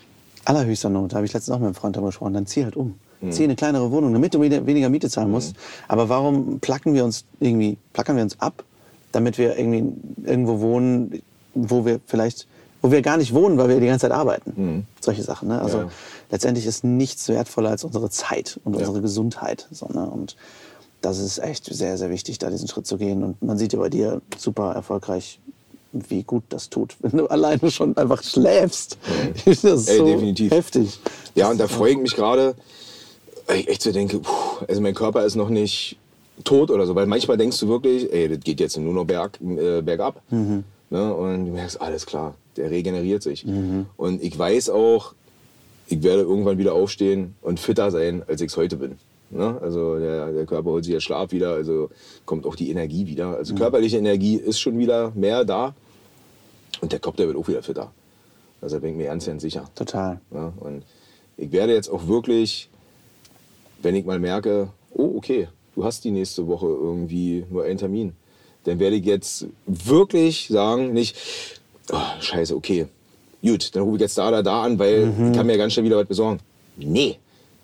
[0.49, 2.75] allerhöchster Not, da habe ich letztens auch mit einem Freund darüber gesprochen, dann zieh halt
[2.75, 2.95] um.
[3.21, 3.31] Mhm.
[3.31, 5.55] Zieh in eine kleinere Wohnung, damit du weniger Miete zahlen musst.
[5.87, 8.63] Aber warum placken wir uns irgendwie, plackern wir uns ab,
[9.11, 9.93] damit wir irgendwie
[10.25, 11.21] irgendwo wohnen,
[11.53, 12.47] wo wir vielleicht,
[12.81, 14.85] wo wir gar nicht wohnen, weil wir die ganze Zeit arbeiten.
[15.01, 15.49] Solche Sachen.
[15.49, 15.61] Ne?
[15.61, 15.89] Also Ja.
[16.31, 18.79] letztendlich ist nichts wertvoller als unsere Zeit und Ja.
[18.79, 19.67] unsere Gesundheit.
[19.71, 20.09] So, ne?
[20.09, 20.35] Und
[21.01, 23.23] das ist echt sehr, sehr wichtig, da diesen Schritt zu gehen.
[23.23, 25.39] Und man sieht ja bei dir super erfolgreich,
[25.91, 28.97] wie gut das tut, wenn du alleine schon einfach schläfst.
[29.45, 30.51] Das ist Ey, so definitiv.
[30.51, 30.99] heftig.
[31.35, 32.55] Ja, und da freue ich mich gerade,
[33.47, 35.97] echt so denke, puh, also mein Körper ist noch nicht
[36.43, 36.95] tot oder so.
[36.95, 40.21] Weil manchmal denkst du wirklich, ey, das geht jetzt nur noch berg, äh, bergab.
[40.29, 40.63] Mhm.
[40.89, 41.13] Ne?
[41.13, 43.45] Und du merkst, alles klar, der regeneriert sich.
[43.97, 45.13] Und ich weiß auch,
[45.87, 48.97] ich werde irgendwann wieder aufstehen und fitter sein, als ich es heute bin.
[49.31, 49.59] Ne?
[49.61, 51.89] Also der, der Körper holt sich der Schlaf wieder, also
[52.25, 53.37] kommt auch die Energie wieder.
[53.37, 55.73] Also körperliche Energie ist schon wieder mehr da
[56.81, 57.91] und der Kopf, der wird auch wieder fitter.
[58.61, 59.69] Also da bin ich mir ganz, ganz sicher.
[59.75, 60.19] Total.
[60.33, 60.83] Ja, und
[61.37, 62.69] ich werde jetzt auch wirklich,
[63.81, 68.13] wenn ich mal merke, oh, okay, du hast die nächste Woche irgendwie nur einen Termin,
[68.63, 71.15] dann werde ich jetzt wirklich sagen, nicht,
[71.91, 72.87] oh, scheiße, okay,
[73.41, 75.85] gut, dann rufe ich jetzt da oder da an, weil ich kann mir ganz schnell
[75.85, 76.39] wieder was besorgen.
[76.75, 77.17] Nee,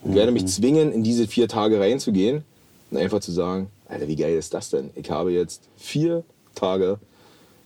[0.08, 2.44] ich werde mich zwingen, in diese vier Tage reinzugehen
[2.92, 4.90] und einfach zu sagen, Alter, wie geil ist das denn?
[4.96, 7.00] Ich habe jetzt vier Tage,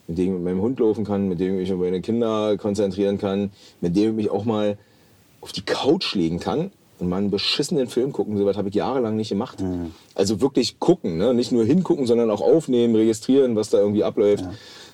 [0.08, 2.58] mit denen ich mit meinem Hund laufen kann, mit dem ich mich auf meine Kinder
[2.58, 4.78] konzentrieren kann, mit dem ich mich auch mal
[5.42, 8.38] auf die Couch legen kann und mal einen beschissenen Film gucken.
[8.38, 9.62] So was habe ich jahrelang nicht gemacht.
[10.16, 11.34] Also wirklich gucken, ne?
[11.34, 14.46] nicht nur hingucken, sondern auch aufnehmen, registrieren, was da irgendwie abläuft.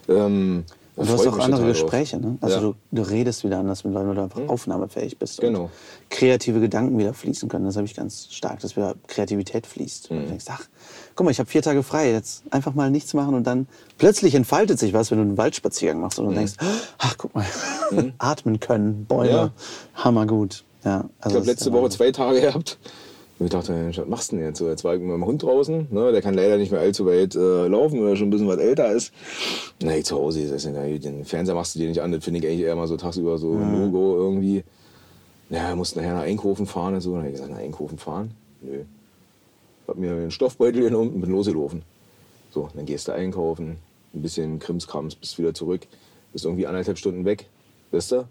[0.08, 1.68] Ähm, da Und du hast auch andere.
[1.68, 2.38] Gespräche, ne?
[2.42, 2.62] Also Ja.
[2.62, 5.42] du, du redest wieder anders mit Leuten, weil du einfach aufnahmefähig bist.
[5.42, 5.64] Genau.
[5.64, 5.70] Und
[6.10, 7.66] kreative Gedanken wieder fließen können.
[7.66, 10.10] Das habe ich ganz stark, dass wieder Kreativität fließt.
[10.12, 10.18] Mhm.
[10.18, 10.64] Und du denkst, ach,
[11.16, 13.68] guck mal, ich habe vier Tage frei, jetzt einfach mal nichts machen und dann
[13.98, 16.54] plötzlich entfaltet sich was, wenn du einen Waldspaziergang machst und du denkst,
[16.98, 17.46] ach, guck mal,
[18.18, 19.36] atmen können, Bäume, Mhm.
[19.36, 19.52] Ja.
[19.96, 20.64] hammergut.
[20.86, 22.78] Ja, also Ich habe letzte Woche zwei Tage gehabt.
[23.38, 24.60] Und ich dachte, was machst du denn jetzt?
[24.60, 25.88] So, jetzt war ich mit meinem Hund draußen.
[25.92, 26.12] Ne?
[26.14, 28.58] Der kann leider nicht mehr allzu weit äh, laufen, weil er schon ein bisschen was
[28.58, 29.14] älter ist.
[29.82, 32.14] Na, ich zu Hause ist na, gut, den Fernseher machst du dir nicht an.
[32.14, 34.64] Das finde ich eigentlich eher mal so tagsüber so ein No-Go irgendwie.
[35.50, 37.12] Ja, wir mussten nachher nach Einkaufen fahren und so.
[37.12, 38.32] Dann habe ich gesagt, nach Einkaufen fahren?
[38.62, 38.84] Nö.
[39.88, 41.84] Hab mir einen Stoffbeutel genommen und bin losgelaufen.
[42.52, 43.76] So, dann gehst du einkaufen,
[44.14, 45.82] ein bisschen Krimskrams, bist wieder zurück,
[46.32, 47.48] bist irgendwie anderthalb Stunden weg,
[47.92, 48.28] weißt du?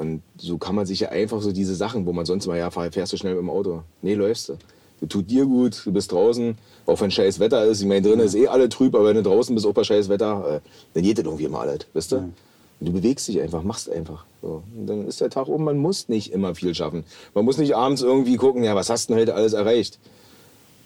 [0.00, 2.70] Und so kann man sich ja einfach so diese Sachen, wo man sonst mal, ja,
[2.70, 3.82] fährst du schnell mit dem Auto.
[4.00, 4.56] Nee, läufst du.
[4.98, 7.82] Du tut dir gut, du bist draußen, auch wenn scheiß Wetter ist.
[7.82, 10.08] Ich meine, drinnen ist eh alle trüb, aber wenn du draußen bist, auch bei scheiß
[10.08, 10.60] Wetter, äh,
[10.94, 12.16] dann geht das irgendwie mal alles, weißt du?
[12.16, 12.34] Und
[12.80, 14.24] du bewegst dich einfach, machst einfach.
[14.40, 14.62] So.
[14.74, 17.04] Und dann ist der Tag um, man muss nicht immer viel schaffen.
[17.34, 19.98] Man muss nicht abends irgendwie gucken, ja, was hast du denn heute alles erreicht?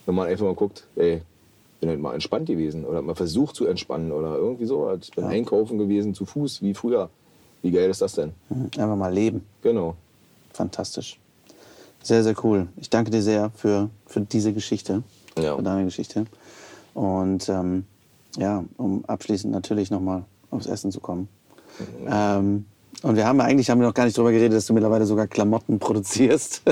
[0.05, 1.21] Wenn man einfach mal guckt, ey,
[1.79, 4.91] bin halt mal entspannt gewesen oder mal versucht zu entspannen oder irgendwie so.
[5.01, 7.09] Ich bin einkaufen gewesen, zu Fuß, wie früher.
[7.65, 8.31] Wie geil ist das denn?
[8.49, 8.65] Mhm.
[8.77, 9.43] Einfach mal leben.
[9.63, 9.95] Genau.
[10.53, 11.17] Fantastisch.
[12.03, 12.67] Sehr, sehr cool.
[12.77, 15.01] Ich danke dir sehr für, für diese Geschichte,
[15.35, 15.55] Ja.
[15.55, 16.25] für deine Geschichte.
[16.93, 17.85] Und ähm,
[18.37, 21.27] ja, um abschließend natürlich nochmal aufs Essen zu kommen.
[22.07, 22.67] Ähm,
[23.05, 25.27] und wir haben eigentlich haben wir noch gar nicht darüber geredet, dass du mittlerweile sogar
[25.27, 26.63] Klamotten produzierst.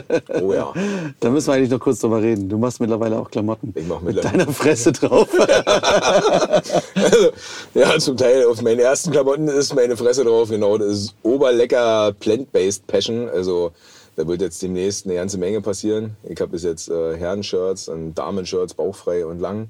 [0.41, 0.73] Oh ja.
[1.19, 2.49] da müssen wir eigentlich noch kurz drüber reden.
[2.49, 3.71] Du machst mittlerweile auch Klamotten.
[3.75, 5.29] Ich mach mit mittlerweile- deiner Fresse drauf.
[6.95, 7.31] Also,
[7.73, 10.49] ja, zum Teil auf meinen ersten Klamotten ist meine Fresse drauf.
[10.49, 13.29] Genau, das ist oberlecker Plant-Based Passion.
[13.29, 13.71] Also,
[14.15, 16.15] da wird jetzt demnächst eine ganze Menge passieren.
[16.23, 19.69] Ich habe bis jetzt äh, Herren-Shirts und Damen-Shirts, bauchfrei und lang.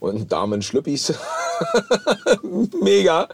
[0.00, 1.14] Und Damen-Schlüppis.
[2.82, 3.28] Mega.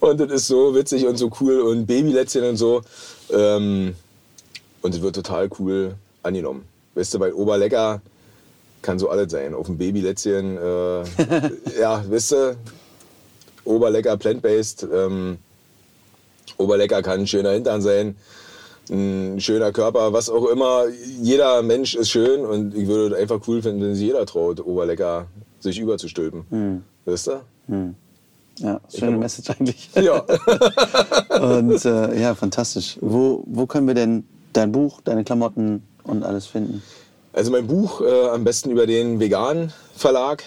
[0.00, 1.60] Und das ist so witzig und so cool.
[1.60, 2.82] Und Babylätzchen und so.
[3.30, 3.94] Ähm,
[4.82, 6.64] und es wird total cool angenommen.
[6.94, 8.00] Weißt du, weil Oberlecker
[8.82, 9.54] kann so alles sein.
[9.54, 11.02] Auf dem Babylätzchen, äh,
[11.80, 12.56] ja, wisst ihr,
[13.64, 14.86] Oberlecker plant-based.
[14.92, 15.38] Ähm,
[16.56, 18.16] Oberlecker kann ein schöner Hintern sein,
[18.90, 20.86] ein schöner Körper, was auch immer.
[21.20, 24.64] Jeder Mensch ist schön und ich würde es einfach cool finden, wenn sich jeder traut,
[24.64, 25.26] Oberlecker
[25.60, 26.44] sich überzustülpen.
[27.04, 27.42] Wisst ihr?
[28.58, 29.90] Ja, schöne Message eigentlich.
[29.96, 30.20] Ja.
[31.40, 32.98] Und äh, ja, fantastisch.
[33.00, 36.82] Wo, wo können wir denn dein Buch, deine Klamotten und alles finden?
[37.32, 40.42] Also mein Buch äh, am besten über den Vegan Verlag.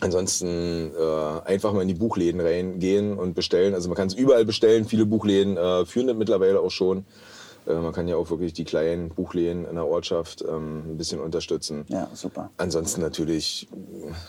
[0.00, 3.74] Ansonsten äh, einfach mal in die Buchläden reingehen und bestellen.
[3.74, 4.84] Also man kann es überall bestellen.
[4.84, 7.04] Viele Buchläden äh, führen das mittlerweile auch schon.
[7.66, 11.20] Äh, man kann ja auch wirklich die kleinen Buchläden in der Ortschaft ähm, ein bisschen
[11.20, 11.84] unterstützen.
[11.88, 12.50] Ja, super.
[12.56, 13.68] Ansonsten natürlich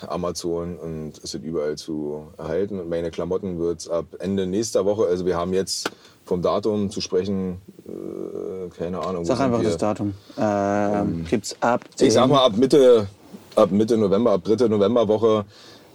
[0.07, 2.79] Amazon und es wird überall zu erhalten.
[2.79, 5.89] Und meine Klamotten wird es ab Ende nächster Woche, also wir haben jetzt
[6.25, 9.25] vom Datum zu sprechen, äh, keine Ahnung.
[9.25, 10.13] Sag einfach das Datum.
[10.38, 11.84] Ähm, Gibt's ab.
[11.99, 13.07] Ich sag mal ab Mitte,
[13.55, 15.43] ab Mitte November, ab dritte Novemberwoche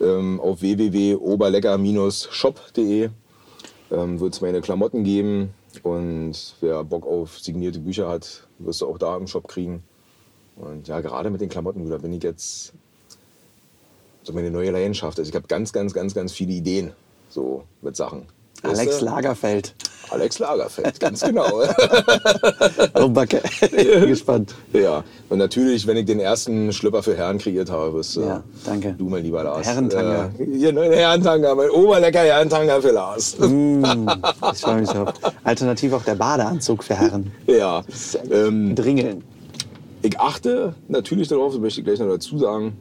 [0.00, 3.10] ähm, auf www.oberlecker-shop.de
[3.90, 5.50] ähm, wird es meine Klamotten geben.
[5.84, 9.82] Und wer Bock auf signierte Bücher hat, wirst du auch da im Shop kriegen.
[10.56, 12.72] Und ja, gerade mit den Klamotten, da bin ich jetzt
[14.22, 15.18] so meine neue Leidenschaft.
[15.18, 16.92] Also ich habe ganz, ganz, ganz, ganz viele Ideen
[17.28, 18.26] so mit Sachen.
[18.62, 19.00] Alex?
[19.00, 19.74] Lagerfeld.
[20.10, 21.46] Alex Lagerfeld, ganz genau.
[22.94, 23.42] Oh, Backe.
[23.70, 24.54] Bin gespannt.
[24.72, 28.42] ja, und natürlich, wenn ich den ersten Schlüpper für Herren kreiert habe, wirst du, Ja,
[28.64, 28.94] danke.
[28.96, 29.66] du, mein lieber Lars.
[29.66, 30.30] Herrentanga.
[30.38, 33.38] Äh, hier, ne, Herrentanga, mein oberlecker Herrentanga für Lars.
[33.38, 33.84] Mm,
[34.52, 35.12] ich freue mich drauf.
[35.44, 37.30] Alternativ auch der Badeanzug für Herren.
[37.46, 37.82] ja,
[38.30, 39.22] ähm, Dringeln.
[40.02, 42.76] ich achte natürlich darauf, das möchte ich gleich noch dazu sagen,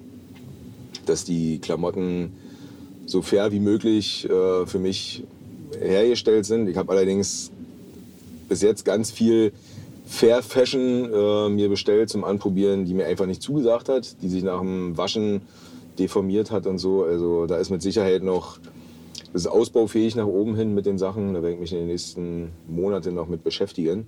[1.05, 2.33] dass die Klamotten
[3.05, 5.23] so fair wie möglich äh, für mich
[5.79, 6.67] hergestellt sind.
[6.67, 7.51] Ich habe allerdings
[8.49, 9.51] bis jetzt ganz viel
[10.05, 14.43] Fair Fashion äh, mir bestellt zum Anprobieren, die mir einfach nicht zugesagt hat, die sich
[14.43, 15.41] nach dem Waschen
[15.99, 17.03] deformiert hat und so.
[17.03, 18.59] Also da ist mit Sicherheit noch
[19.33, 21.33] das ist ausbaufähig nach oben hin mit den Sachen.
[21.33, 24.07] Da werde ich mich in den nächsten Monaten noch mit beschäftigen.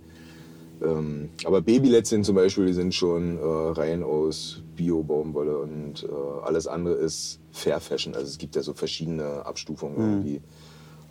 [0.81, 6.07] Ähm, aber Babylätzchen zum Beispiel, die sind schon äh, rein aus Bio-Baumwolle und äh,
[6.43, 8.15] alles andere ist Fair Fashion.
[8.15, 10.41] Also es gibt ja so verschiedene Abstufungen irgendwie.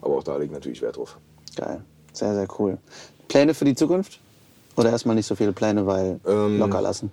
[0.03, 1.17] Aber auch da liegt natürlich Wert drauf.
[1.57, 1.83] Geil.
[2.13, 2.79] Sehr, sehr cool.
[3.29, 4.21] Pläne für die Zukunft?
[4.77, 7.11] Oder erstmal nicht so viele Pläne, weil Ähm, locker lassen?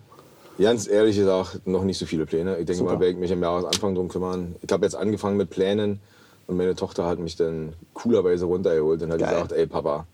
[0.59, 2.51] Ganz ehrlich gesagt, noch nicht so viele Pläne.
[2.57, 2.93] Ich denke Super.
[2.93, 4.55] mal, werde ich mich im Jahresanfang drum kümmern.
[4.61, 5.99] Ich habe jetzt angefangen mit Plänen
[6.47, 9.33] und meine Tochter hat mich dann coolerweise runtergeholt und hat Geil.
[9.33, 10.05] gesagt, ey Papa,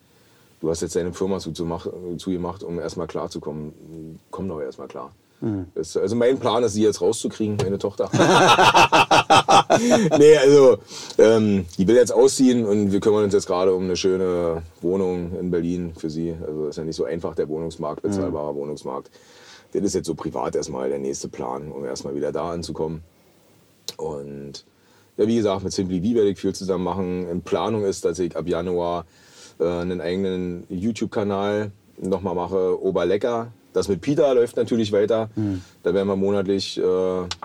[0.62, 4.20] du hast jetzt deine Firma zugemacht, zugemacht um erstmal klarzukommen.
[4.32, 5.12] Komm doch erstmal klar.
[5.42, 5.68] Mhm.
[5.74, 8.10] Das, also mein Plan ist, sie jetzt rauszukriegen, meine Tochter.
[10.18, 10.78] nee, also
[11.18, 15.38] ähm, die will jetzt ausziehen und wir kümmern uns jetzt gerade um eine schöne Wohnung
[15.40, 16.36] in Berlin für sie.
[16.46, 19.10] Also ist ja nicht so einfach der Wohnungsmarkt, bezahlbarer Wohnungsmarkt.
[19.74, 23.02] Das ist jetzt so privat erstmal der nächste Plan, um erstmal wieder da anzukommen.
[23.98, 24.66] Und
[25.18, 27.28] ja, wie gesagt, mit Simply Bee werde ich viel zusammen machen.
[27.30, 29.06] In Planung ist, dass ich ab Januar
[29.60, 33.52] äh, einen eigenen YouTube-Kanal nochmal mache, Oberlecker.
[33.74, 35.30] Das mit Peter läuft natürlich weiter.
[35.84, 36.82] Da werden wir monatlich äh,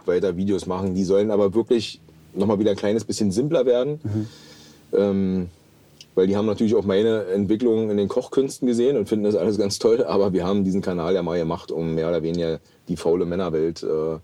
[0.07, 0.95] weiter Videos machen.
[0.95, 2.01] Die sollen aber wirklich
[2.35, 4.01] nochmal wieder ein kleines bisschen simpler werden.
[4.93, 5.49] Ähm,
[6.15, 9.59] weil die haben natürlich auch meine Entwicklung in den Kochkünsten gesehen und finden das alles
[9.59, 10.05] ganz toll.
[10.05, 12.59] Aber wir haben diesen Kanal ja mal gemacht, um mehr oder weniger
[12.89, 14.19] die faule Männerwelt äh,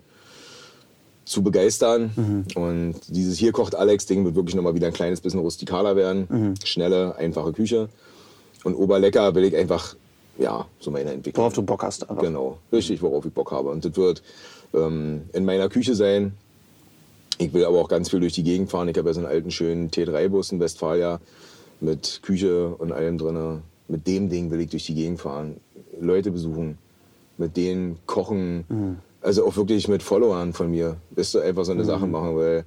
[1.25, 2.11] zu begeistern.
[2.57, 6.27] Und dieses Hier kocht Alex-Ding wird wirklich nochmal wieder ein kleines bisschen rustikaler werden.
[6.65, 7.89] Schnelle, einfache Küche.
[8.65, 9.95] Und Oberlecker will ich einfach,
[10.39, 11.43] ja, so meine Entwicklung.
[11.43, 12.09] Worauf du Bock hast.
[12.09, 12.23] Einfach.
[12.23, 13.71] Genau, richtig, worauf ich Bock habe.
[13.71, 14.23] Und das wird
[14.75, 16.33] ähm, in meiner Küche sein.
[17.39, 18.89] Ich will aber auch ganz viel durch die Gegend fahren.
[18.89, 21.21] Ich habe ja so einen alten, schönen T3-Bus in Westfalia
[21.81, 23.63] mit Küche und allem drin.
[23.89, 25.57] Mit dem Ding will ich durch die Gegend fahren,
[26.01, 26.79] Leute besuchen,
[27.37, 29.01] mit denen kochen.
[29.21, 30.97] Also auch wirklich mit Followern von mir.
[31.11, 32.65] Bist du einfach so eine Sache machen, weil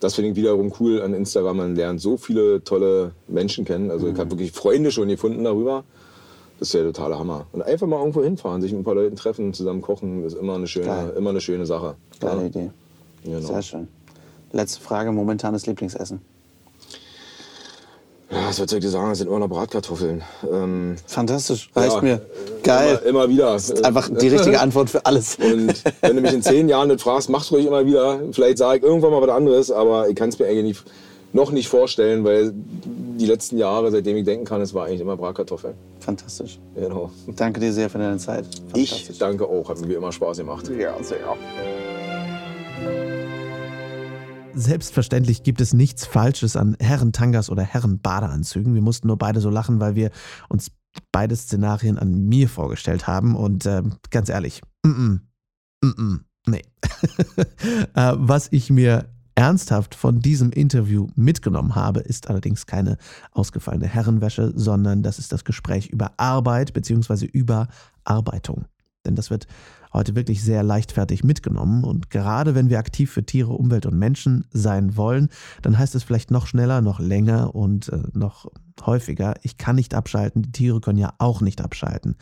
[0.00, 1.56] das finde ich wiederum cool an Instagram.
[1.56, 3.90] Man lernt so viele tolle Menschen kennen.
[3.90, 5.84] Also ich habe wirklich Freunde schon gefunden darüber.
[6.58, 7.46] Das ist der totale Hammer.
[7.52, 10.54] Und einfach mal irgendwo hinfahren, sich mit ein paar Leuten treffen, zusammen kochen, ist immer
[10.54, 11.12] eine schöne, Geil.
[11.16, 11.94] immer eine schöne Sache.
[12.20, 12.70] Geile Ja, Idee.
[13.24, 13.40] Genau.
[13.40, 13.88] Sehr schön.
[14.52, 16.20] Letzte Frage, momentanes Lieblingsessen.
[18.30, 19.08] Ja, was soll ich dir sagen?
[19.08, 20.22] Das sind immer noch Bratkartoffeln.
[20.52, 22.20] Ähm, Fantastisch, reicht ja, mir.
[22.62, 23.00] Geil.
[23.04, 23.52] Immer, immer wieder.
[23.84, 25.36] Einfach die richtige Antwort für alles.
[25.36, 28.20] Und wenn du mich in zehn Jahren nicht fragst, mach's ruhig immer wieder.
[28.32, 30.84] Vielleicht sage ich irgendwann mal was anderes, aber ich kann es mir eigentlich nicht,
[31.32, 35.16] noch nicht vorstellen, weil die letzten Jahre, seitdem ich denken kann, es war eigentlich immer
[35.16, 35.74] Bratkartoffeln.
[36.08, 36.58] Fantastisch.
[36.74, 37.12] Genau.
[37.36, 38.46] Danke dir sehr für deine Zeit.
[38.74, 39.18] Ich Fantastisch.
[39.18, 40.66] danke auch, hat mir wie immer Spaß gemacht.
[40.70, 41.18] Ja, sehr.
[44.54, 48.72] Selbstverständlich gibt es nichts Falsches an Herrentangas oder Herrenbadeanzügen.
[48.72, 50.10] Wir mussten nur beide so lachen, weil wir
[50.48, 50.70] uns
[51.12, 53.36] beide Szenarien an mir vorgestellt haben.
[53.36, 55.20] Und ähm, ganz ehrlich, mm -mm,
[55.84, 56.62] mm -mm, nee.
[57.94, 62.96] äh, was ich mir ernsthaft von diesem Interview mitgenommen habe, ist allerdings keine
[63.30, 67.26] ausgefallene Herrenwäsche, sondern das ist das Gespräch über Arbeit bzw.
[67.26, 68.64] Überarbeitung.
[69.06, 69.46] Denn das wird
[69.92, 71.84] heute wirklich sehr leichtfertig mitgenommen.
[71.84, 75.28] Und gerade wenn wir aktiv für Tiere, Umwelt und Menschen sein wollen,
[75.62, 78.50] dann heißt es vielleicht noch schneller, noch länger und äh, noch
[78.84, 82.16] häufiger, ich kann nicht abschalten, die Tiere können ja auch nicht abschalten.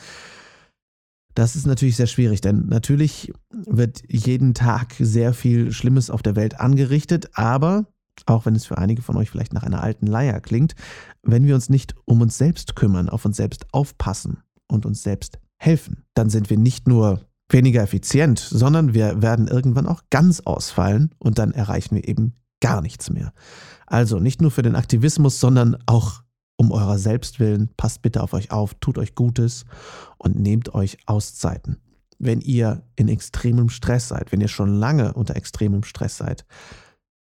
[1.36, 6.34] Das ist natürlich sehr schwierig, denn natürlich wird jeden Tag sehr viel Schlimmes auf der
[6.34, 7.84] Welt angerichtet, aber
[8.24, 10.74] auch wenn es für einige von euch vielleicht nach einer alten Leier klingt,
[11.22, 15.38] wenn wir uns nicht um uns selbst kümmern, auf uns selbst aufpassen und uns selbst
[15.58, 17.20] helfen, dann sind wir nicht nur
[17.50, 22.32] weniger effizient, sondern wir werden irgendwann auch ganz ausfallen und dann erreichen wir eben
[22.62, 23.34] gar nichts mehr.
[23.86, 26.22] Also nicht nur für den Aktivismus, sondern auch
[26.56, 29.64] um eurer selbst willen, passt bitte auf euch auf, tut euch Gutes
[30.18, 31.76] und nehmt euch Auszeiten.
[32.18, 36.46] Wenn ihr in extremem Stress seid, wenn ihr schon lange unter extremem Stress seid,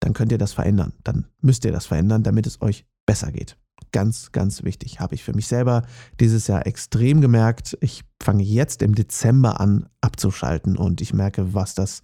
[0.01, 0.91] dann könnt ihr das verändern.
[1.03, 3.57] Dann müsst ihr das verändern, damit es euch besser geht.
[3.93, 4.99] Ganz, ganz wichtig.
[4.99, 5.83] Habe ich für mich selber
[6.19, 7.77] dieses Jahr extrem gemerkt.
[7.79, 12.01] Ich fange jetzt im Dezember an abzuschalten und ich merke, was das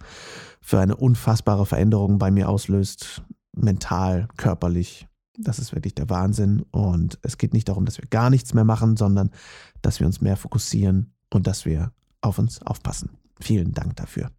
[0.62, 3.22] für eine unfassbare Veränderung bei mir auslöst.
[3.54, 5.08] Mental, körperlich,
[5.42, 6.64] das ist wirklich der Wahnsinn.
[6.70, 9.30] Und es geht nicht darum, dass wir gar nichts mehr machen, sondern
[9.82, 13.10] dass wir uns mehr fokussieren und dass wir auf uns aufpassen.
[13.40, 14.30] Vielen Dank dafür.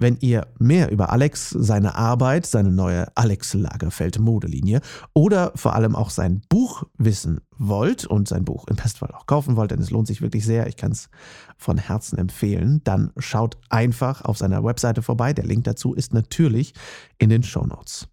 [0.00, 4.80] Wenn ihr mehr über Alex, seine Arbeit, seine neue Alex Lagerfeld Modelinie
[5.14, 9.54] oder vor allem auch sein Buch wissen wollt und sein Buch im Bestfall auch kaufen
[9.54, 11.08] wollt, denn es lohnt sich wirklich sehr, ich kann es
[11.56, 15.32] von Herzen empfehlen, dann schaut einfach auf seiner Webseite vorbei.
[15.32, 16.74] Der Link dazu ist natürlich
[17.18, 18.08] in den Show Notes.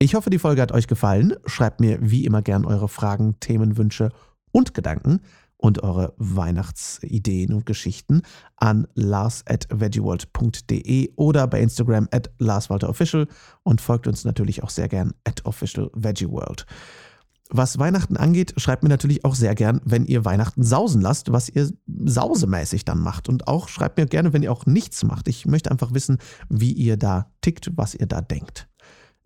[0.00, 1.34] Ich hoffe, die Folge hat euch gefallen.
[1.46, 4.10] Schreibt mir wie immer gern eure Fragen, Themenwünsche
[4.52, 5.20] und Gedanken
[5.56, 8.22] und eure Weihnachtsideen und Geschichten
[8.56, 13.26] an lars at veggieworld.de oder bei Instagram at larswalterofficial
[13.64, 16.64] und folgt uns natürlich auch sehr gern at officialveggieworld.
[17.50, 21.48] Was Weihnachten angeht, schreibt mir natürlich auch sehr gern, wenn ihr Weihnachten sausen lasst, was
[21.48, 23.28] ihr sausemäßig dann macht.
[23.28, 25.26] Und auch schreibt mir gerne, wenn ihr auch nichts macht.
[25.26, 26.18] Ich möchte einfach wissen,
[26.48, 28.67] wie ihr da tickt, was ihr da denkt.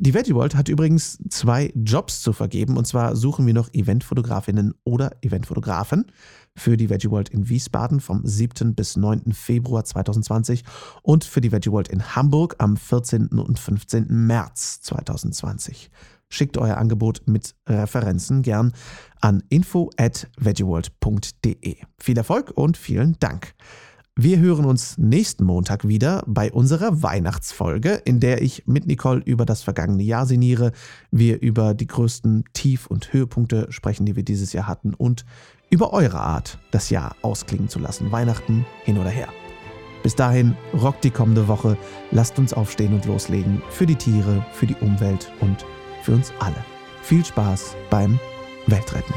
[0.05, 2.77] Die Veggie World hat übrigens zwei Jobs zu vergeben.
[2.77, 6.11] Und zwar suchen wir noch Eventfotografinnen oder Eventfotografen
[6.57, 8.75] für die Veggie World in Wiesbaden vom 7.
[8.75, 9.33] bis 9.
[9.33, 10.65] Februar 2020
[11.03, 13.29] und für die Veggie World in Hamburg am 14.
[13.29, 14.09] und 15.
[14.09, 15.93] März 2020.
[16.29, 18.73] Schickt euer Angebot mit Referenzen gern
[19.21, 21.77] an info at veggieworld.de.
[22.01, 23.55] Viel Erfolg und vielen Dank.
[24.15, 29.47] Wir hören uns nächsten Montag wieder bei unserer Weihnachtsfolge, in der ich mit Nicole über
[29.47, 30.73] das vergangene Jahr sinniere,
[31.11, 35.25] wir über die größten Tief- und Höhepunkte sprechen, die wir dieses Jahr hatten und
[35.71, 39.29] über eure Art, das Jahr ausklingen zu lassen, Weihnachten hin oder her.
[40.03, 41.79] Bis dahin, rockt die kommende Woche,
[42.11, 45.65] lasst uns aufstehen und loslegen für die Tiere, für die Umwelt und
[46.03, 46.63] für uns alle.
[47.03, 48.21] Viel Spaß beim
[48.67, 49.15] Weltretten.